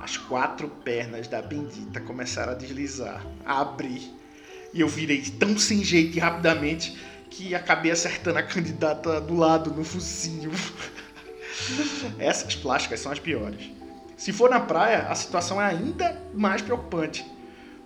as 0.00 0.16
quatro 0.16 0.68
pernas 0.68 1.28
da 1.28 1.42
bendita 1.42 2.00
começaram 2.00 2.52
a 2.52 2.54
deslizar, 2.54 3.24
a 3.44 3.60
abrir. 3.60 4.10
E 4.72 4.80
eu 4.80 4.88
virei 4.88 5.22
tão 5.22 5.58
sem 5.58 5.82
jeito 5.82 6.16
e 6.16 6.20
rapidamente 6.20 6.96
que 7.30 7.54
acabei 7.54 7.90
acertando 7.90 8.38
a 8.38 8.42
candidata 8.42 9.20
do 9.20 9.36
lado 9.36 9.70
no 9.72 9.84
focinho. 9.84 10.50
Essas 12.18 12.54
plásticas 12.54 13.00
são 13.00 13.12
as 13.12 13.18
piores. 13.18 13.70
Se 14.16 14.32
for 14.32 14.50
na 14.50 14.60
praia, 14.60 15.08
a 15.08 15.14
situação 15.14 15.60
é 15.60 15.66
ainda 15.66 16.20
mais 16.34 16.60
preocupante. 16.60 17.24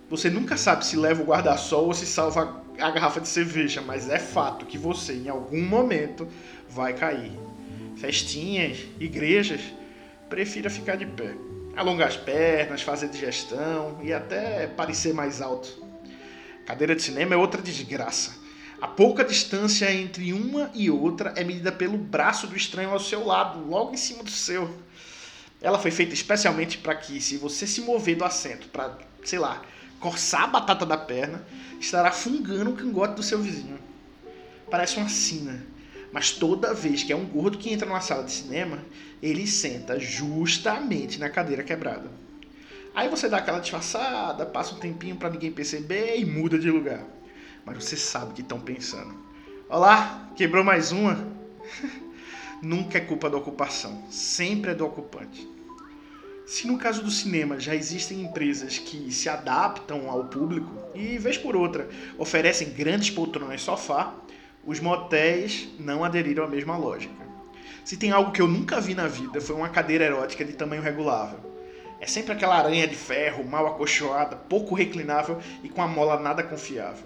Você 0.09 0.29
nunca 0.29 0.57
sabe 0.57 0.85
se 0.85 0.95
leva 0.95 1.21
o 1.21 1.25
guarda-sol 1.25 1.85
ou 1.85 1.93
se 1.93 2.05
salva 2.05 2.61
a 2.79 2.91
garrafa 2.91 3.19
de 3.19 3.27
cerveja, 3.27 3.81
mas 3.81 4.09
é 4.09 4.19
fato 4.19 4.65
que 4.65 4.77
você, 4.77 5.13
em 5.13 5.29
algum 5.29 5.61
momento, 5.61 6.27
vai 6.73 6.93
cair. 6.93 7.31
Festinhas, 7.95 8.79
igrejas, 8.99 9.61
prefira 10.29 10.69
ficar 10.69 10.95
de 10.95 11.05
pé. 11.05 11.35
Alongar 11.75 12.07
as 12.07 12.17
pernas, 12.17 12.81
fazer 12.81 13.09
digestão 13.09 13.99
e 14.03 14.11
até 14.11 14.67
parecer 14.67 15.13
mais 15.13 15.41
alto. 15.41 15.83
Cadeira 16.65 16.95
de 16.95 17.01
cinema 17.01 17.33
é 17.33 17.37
outra 17.37 17.61
desgraça. 17.61 18.41
A 18.81 18.87
pouca 18.87 19.23
distância 19.23 19.91
entre 19.93 20.33
uma 20.33 20.69
e 20.73 20.89
outra 20.89 21.33
é 21.37 21.43
medida 21.43 21.71
pelo 21.71 21.97
braço 21.97 22.47
do 22.47 22.55
estranho 22.55 22.89
ao 22.89 22.99
seu 22.99 23.25
lado, 23.25 23.65
logo 23.67 23.93
em 23.93 23.97
cima 23.97 24.23
do 24.23 24.29
seu. 24.29 24.69
Ela 25.61 25.79
foi 25.79 25.91
feita 25.91 26.13
especialmente 26.13 26.77
para 26.77 26.93
que, 26.95 27.21
se 27.21 27.37
você 27.37 27.65
se 27.65 27.81
mover 27.81 28.17
do 28.17 28.25
assento 28.25 28.67
para, 28.67 28.97
sei 29.23 29.39
lá, 29.39 29.61
coçar 29.99 30.43
a 30.43 30.47
batata 30.47 30.85
da 30.85 30.97
perna, 30.97 31.41
estará 31.79 32.11
fungando 32.11 32.71
o 32.71 32.75
cangote 32.75 33.15
do 33.15 33.23
seu 33.23 33.41
vizinho. 33.41 33.79
Parece 34.69 34.97
uma 34.97 35.07
sina, 35.07 35.63
mas 36.13 36.29
toda 36.29 36.75
vez 36.75 37.01
que 37.01 37.11
é 37.11 37.15
um 37.15 37.25
gordo 37.25 37.57
que 37.57 37.73
entra 37.73 37.87
numa 37.87 37.99
sala 37.99 38.23
de 38.23 38.31
cinema, 38.31 38.77
ele 39.19 39.47
senta 39.47 39.99
justamente 39.99 41.19
na 41.19 41.27
cadeira 41.27 41.63
quebrada. 41.63 42.07
Aí 42.93 43.09
você 43.09 43.27
dá 43.27 43.37
aquela 43.37 43.57
disfarçada, 43.57 44.45
passa 44.45 44.75
um 44.75 44.79
tempinho 44.79 45.15
para 45.15 45.31
ninguém 45.31 45.51
perceber 45.51 46.19
e 46.19 46.23
muda 46.23 46.59
de 46.59 46.69
lugar. 46.69 47.03
Mas 47.65 47.83
você 47.83 47.97
sabe 47.97 48.35
que 48.35 48.41
estão 48.41 48.59
pensando. 48.59 49.15
Olá, 49.67 50.29
quebrou 50.35 50.63
mais 50.63 50.91
uma? 50.91 51.17
Nunca 52.61 52.99
é 52.99 53.01
culpa 53.01 53.27
da 53.27 53.37
ocupação, 53.37 54.03
sempre 54.11 54.69
é 54.69 54.75
do 54.75 54.85
ocupante. 54.85 55.49
Se 56.45 56.67
no 56.67 56.77
caso 56.77 57.01
do 57.01 57.09
cinema 57.09 57.59
já 57.59 57.73
existem 57.73 58.21
empresas 58.21 58.77
que 58.77 59.11
se 59.11 59.29
adaptam 59.29 60.07
ao 60.11 60.25
público 60.25 60.71
e, 60.93 61.17
vez 61.17 61.39
por 61.39 61.55
outra, 61.55 61.89
oferecem 62.19 62.69
grandes 62.69 63.09
poltronas 63.09 63.63
sofá, 63.63 64.13
os 64.65 64.79
motéis 64.79 65.67
não 65.79 66.03
aderiram 66.03 66.45
à 66.45 66.47
mesma 66.47 66.77
lógica. 66.77 67.23
Se 67.83 67.97
tem 67.97 68.11
algo 68.11 68.31
que 68.31 68.41
eu 68.41 68.47
nunca 68.47 68.79
vi 68.79 68.95
na 68.95 69.07
vida 69.07 69.41
foi 69.41 69.55
uma 69.55 69.69
cadeira 69.69 70.05
erótica 70.05 70.45
de 70.45 70.53
tamanho 70.53 70.81
regulável. 70.81 71.39
É 71.99 72.07
sempre 72.07 72.33
aquela 72.33 72.57
aranha 72.57 72.87
de 72.87 72.95
ferro, 72.95 73.45
mal 73.45 73.67
acolchoada, 73.67 74.35
pouco 74.35 74.75
reclinável 74.75 75.39
e 75.63 75.69
com 75.69 75.81
a 75.81 75.87
mola 75.87 76.19
nada 76.19 76.43
confiável. 76.43 77.05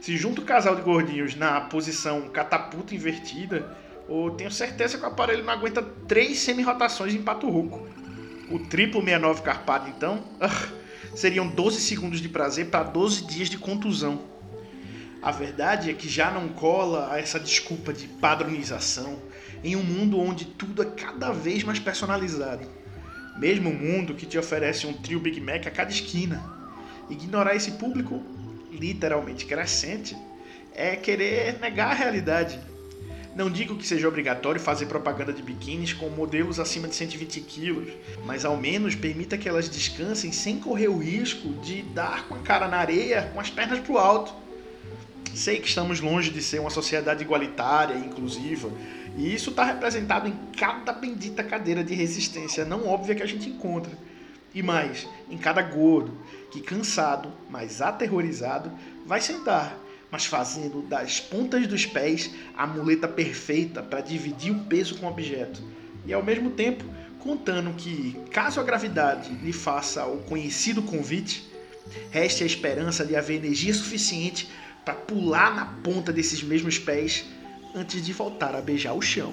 Se 0.00 0.16
junta 0.16 0.40
o 0.40 0.44
casal 0.44 0.74
de 0.76 0.82
gordinhos 0.82 1.34
na 1.34 1.60
posição 1.60 2.28
catapulta 2.28 2.94
invertida, 2.94 3.76
eu 4.08 4.30
tenho 4.30 4.50
certeza 4.50 4.96
que 4.96 5.04
o 5.04 5.08
aparelho 5.08 5.44
não 5.44 5.52
aguenta 5.52 5.82
três 6.08 6.38
semi-rotações 6.38 7.14
em 7.14 7.22
pato 7.22 7.48
ruco. 7.48 7.86
O 8.50 8.58
triplo 8.58 9.00
69 9.00 9.42
carpado, 9.42 9.88
então, 9.88 10.24
seriam 11.14 11.46
12 11.46 11.80
segundos 11.80 12.20
de 12.20 12.28
prazer 12.28 12.66
para 12.66 12.82
12 12.82 13.26
dias 13.26 13.48
de 13.48 13.58
contusão. 13.58 14.29
A 15.22 15.30
verdade 15.30 15.90
é 15.90 15.92
que 15.94 16.08
já 16.08 16.30
não 16.30 16.48
cola 16.48 17.18
essa 17.18 17.38
desculpa 17.38 17.92
de 17.92 18.08
padronização 18.08 19.18
em 19.62 19.76
um 19.76 19.82
mundo 19.82 20.18
onde 20.18 20.46
tudo 20.46 20.82
é 20.82 20.86
cada 20.86 21.30
vez 21.30 21.62
mais 21.62 21.78
personalizado. 21.78 22.66
Mesmo 23.36 23.68
um 23.68 23.74
mundo 23.74 24.14
que 24.14 24.24
te 24.24 24.38
oferece 24.38 24.86
um 24.86 24.94
trio 24.94 25.20
Big 25.20 25.38
Mac 25.38 25.66
a 25.66 25.70
cada 25.70 25.90
esquina. 25.90 26.42
Ignorar 27.10 27.54
esse 27.54 27.72
público 27.72 28.22
literalmente 28.72 29.44
crescente 29.44 30.16
é 30.74 30.96
querer 30.96 31.58
negar 31.60 31.90
a 31.90 31.94
realidade. 31.94 32.58
Não 33.36 33.50
digo 33.50 33.76
que 33.76 33.86
seja 33.86 34.08
obrigatório 34.08 34.60
fazer 34.60 34.86
propaganda 34.86 35.34
de 35.34 35.42
biquínis 35.42 35.92
com 35.92 36.08
modelos 36.08 36.58
acima 36.58 36.88
de 36.88 36.94
120 36.94 37.40
quilos, 37.42 37.92
mas 38.24 38.44
ao 38.44 38.56
menos 38.56 38.94
permita 38.94 39.36
que 39.36 39.48
elas 39.48 39.68
descansem 39.68 40.32
sem 40.32 40.58
correr 40.58 40.88
o 40.88 40.98
risco 40.98 41.48
de 41.60 41.82
dar 41.82 42.26
com 42.26 42.34
a 42.34 42.38
cara 42.38 42.66
na 42.66 42.78
areia 42.78 43.30
com 43.34 43.38
as 43.38 43.50
pernas 43.50 43.78
pro 43.80 43.98
alto. 43.98 44.39
Sei 45.34 45.58
que 45.58 45.68
estamos 45.68 46.00
longe 46.00 46.30
de 46.30 46.42
ser 46.42 46.60
uma 46.60 46.70
sociedade 46.70 47.22
igualitária 47.22 47.94
e 47.94 48.04
inclusiva, 48.06 48.70
e 49.16 49.34
isso 49.34 49.50
está 49.50 49.64
representado 49.64 50.28
em 50.28 50.36
cada 50.56 50.92
bendita 50.92 51.42
cadeira 51.42 51.82
de 51.82 51.94
resistência 51.94 52.64
não 52.64 52.86
óbvia 52.86 53.14
que 53.14 53.22
a 53.22 53.26
gente 53.26 53.48
encontra. 53.48 53.92
E 54.54 54.62
mais, 54.62 55.06
em 55.30 55.38
cada 55.38 55.62
gordo 55.62 56.16
que, 56.50 56.60
cansado, 56.60 57.32
mas 57.48 57.80
aterrorizado, 57.80 58.70
vai 59.06 59.20
sentar, 59.20 59.78
mas 60.10 60.26
fazendo 60.26 60.82
das 60.82 61.20
pontas 61.20 61.66
dos 61.66 61.86
pés 61.86 62.30
a 62.56 62.66
muleta 62.66 63.06
perfeita 63.06 63.82
para 63.82 64.00
dividir 64.00 64.50
o 64.50 64.64
peso 64.64 64.96
com 64.96 65.06
o 65.06 65.10
objeto. 65.10 65.62
E 66.04 66.12
ao 66.12 66.22
mesmo 66.22 66.50
tempo, 66.50 66.84
contando 67.20 67.72
que, 67.74 68.16
caso 68.32 68.58
a 68.58 68.64
gravidade 68.64 69.30
lhe 69.34 69.52
faça 69.52 70.04
o 70.06 70.18
conhecido 70.22 70.82
convite, 70.82 71.48
reste 72.10 72.42
a 72.42 72.46
esperança 72.46 73.04
de 73.04 73.14
haver 73.14 73.36
energia 73.36 73.72
suficiente 73.72 74.48
para 74.90 74.94
pular 74.94 75.54
na 75.54 75.66
ponta 75.66 76.12
desses 76.12 76.42
mesmos 76.42 76.76
pés 76.76 77.24
antes 77.76 78.04
de 78.04 78.12
voltar 78.12 78.56
a 78.56 78.60
beijar 78.60 78.92
o 78.92 79.00
chão. 79.00 79.32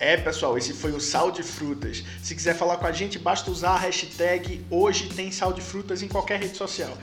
É, 0.00 0.16
pessoal, 0.16 0.58
esse 0.58 0.72
foi 0.72 0.90
o 0.90 1.00
Sal 1.00 1.30
de 1.30 1.44
Frutas. 1.44 2.02
Se 2.20 2.34
quiser 2.34 2.56
falar 2.56 2.78
com 2.78 2.86
a 2.86 2.92
gente, 2.92 3.16
basta 3.16 3.48
usar 3.48 3.74
a 3.74 3.78
hashtag 3.78 4.66
Hoje 4.68 5.08
Tem 5.10 5.30
Sal 5.30 5.52
de 5.52 5.60
Frutas 5.60 6.02
em 6.02 6.08
qualquer 6.08 6.40
rede 6.40 6.56
social. 6.56 6.98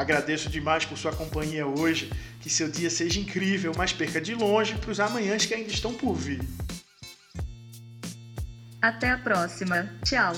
Agradeço 0.00 0.48
demais 0.48 0.86
por 0.86 0.96
sua 0.96 1.12
companhia 1.12 1.66
hoje. 1.66 2.10
Que 2.40 2.48
seu 2.48 2.70
dia 2.70 2.88
seja 2.88 3.20
incrível, 3.20 3.74
mas 3.76 3.92
perca 3.92 4.18
de 4.18 4.34
longe 4.34 4.74
para 4.76 4.90
os 4.90 4.98
amanhãs 4.98 5.44
que 5.44 5.52
ainda 5.52 5.70
estão 5.70 5.92
por 5.92 6.14
vir. 6.14 6.40
Até 8.80 9.10
a 9.10 9.18
próxima. 9.18 9.90
Tchau. 10.02 10.32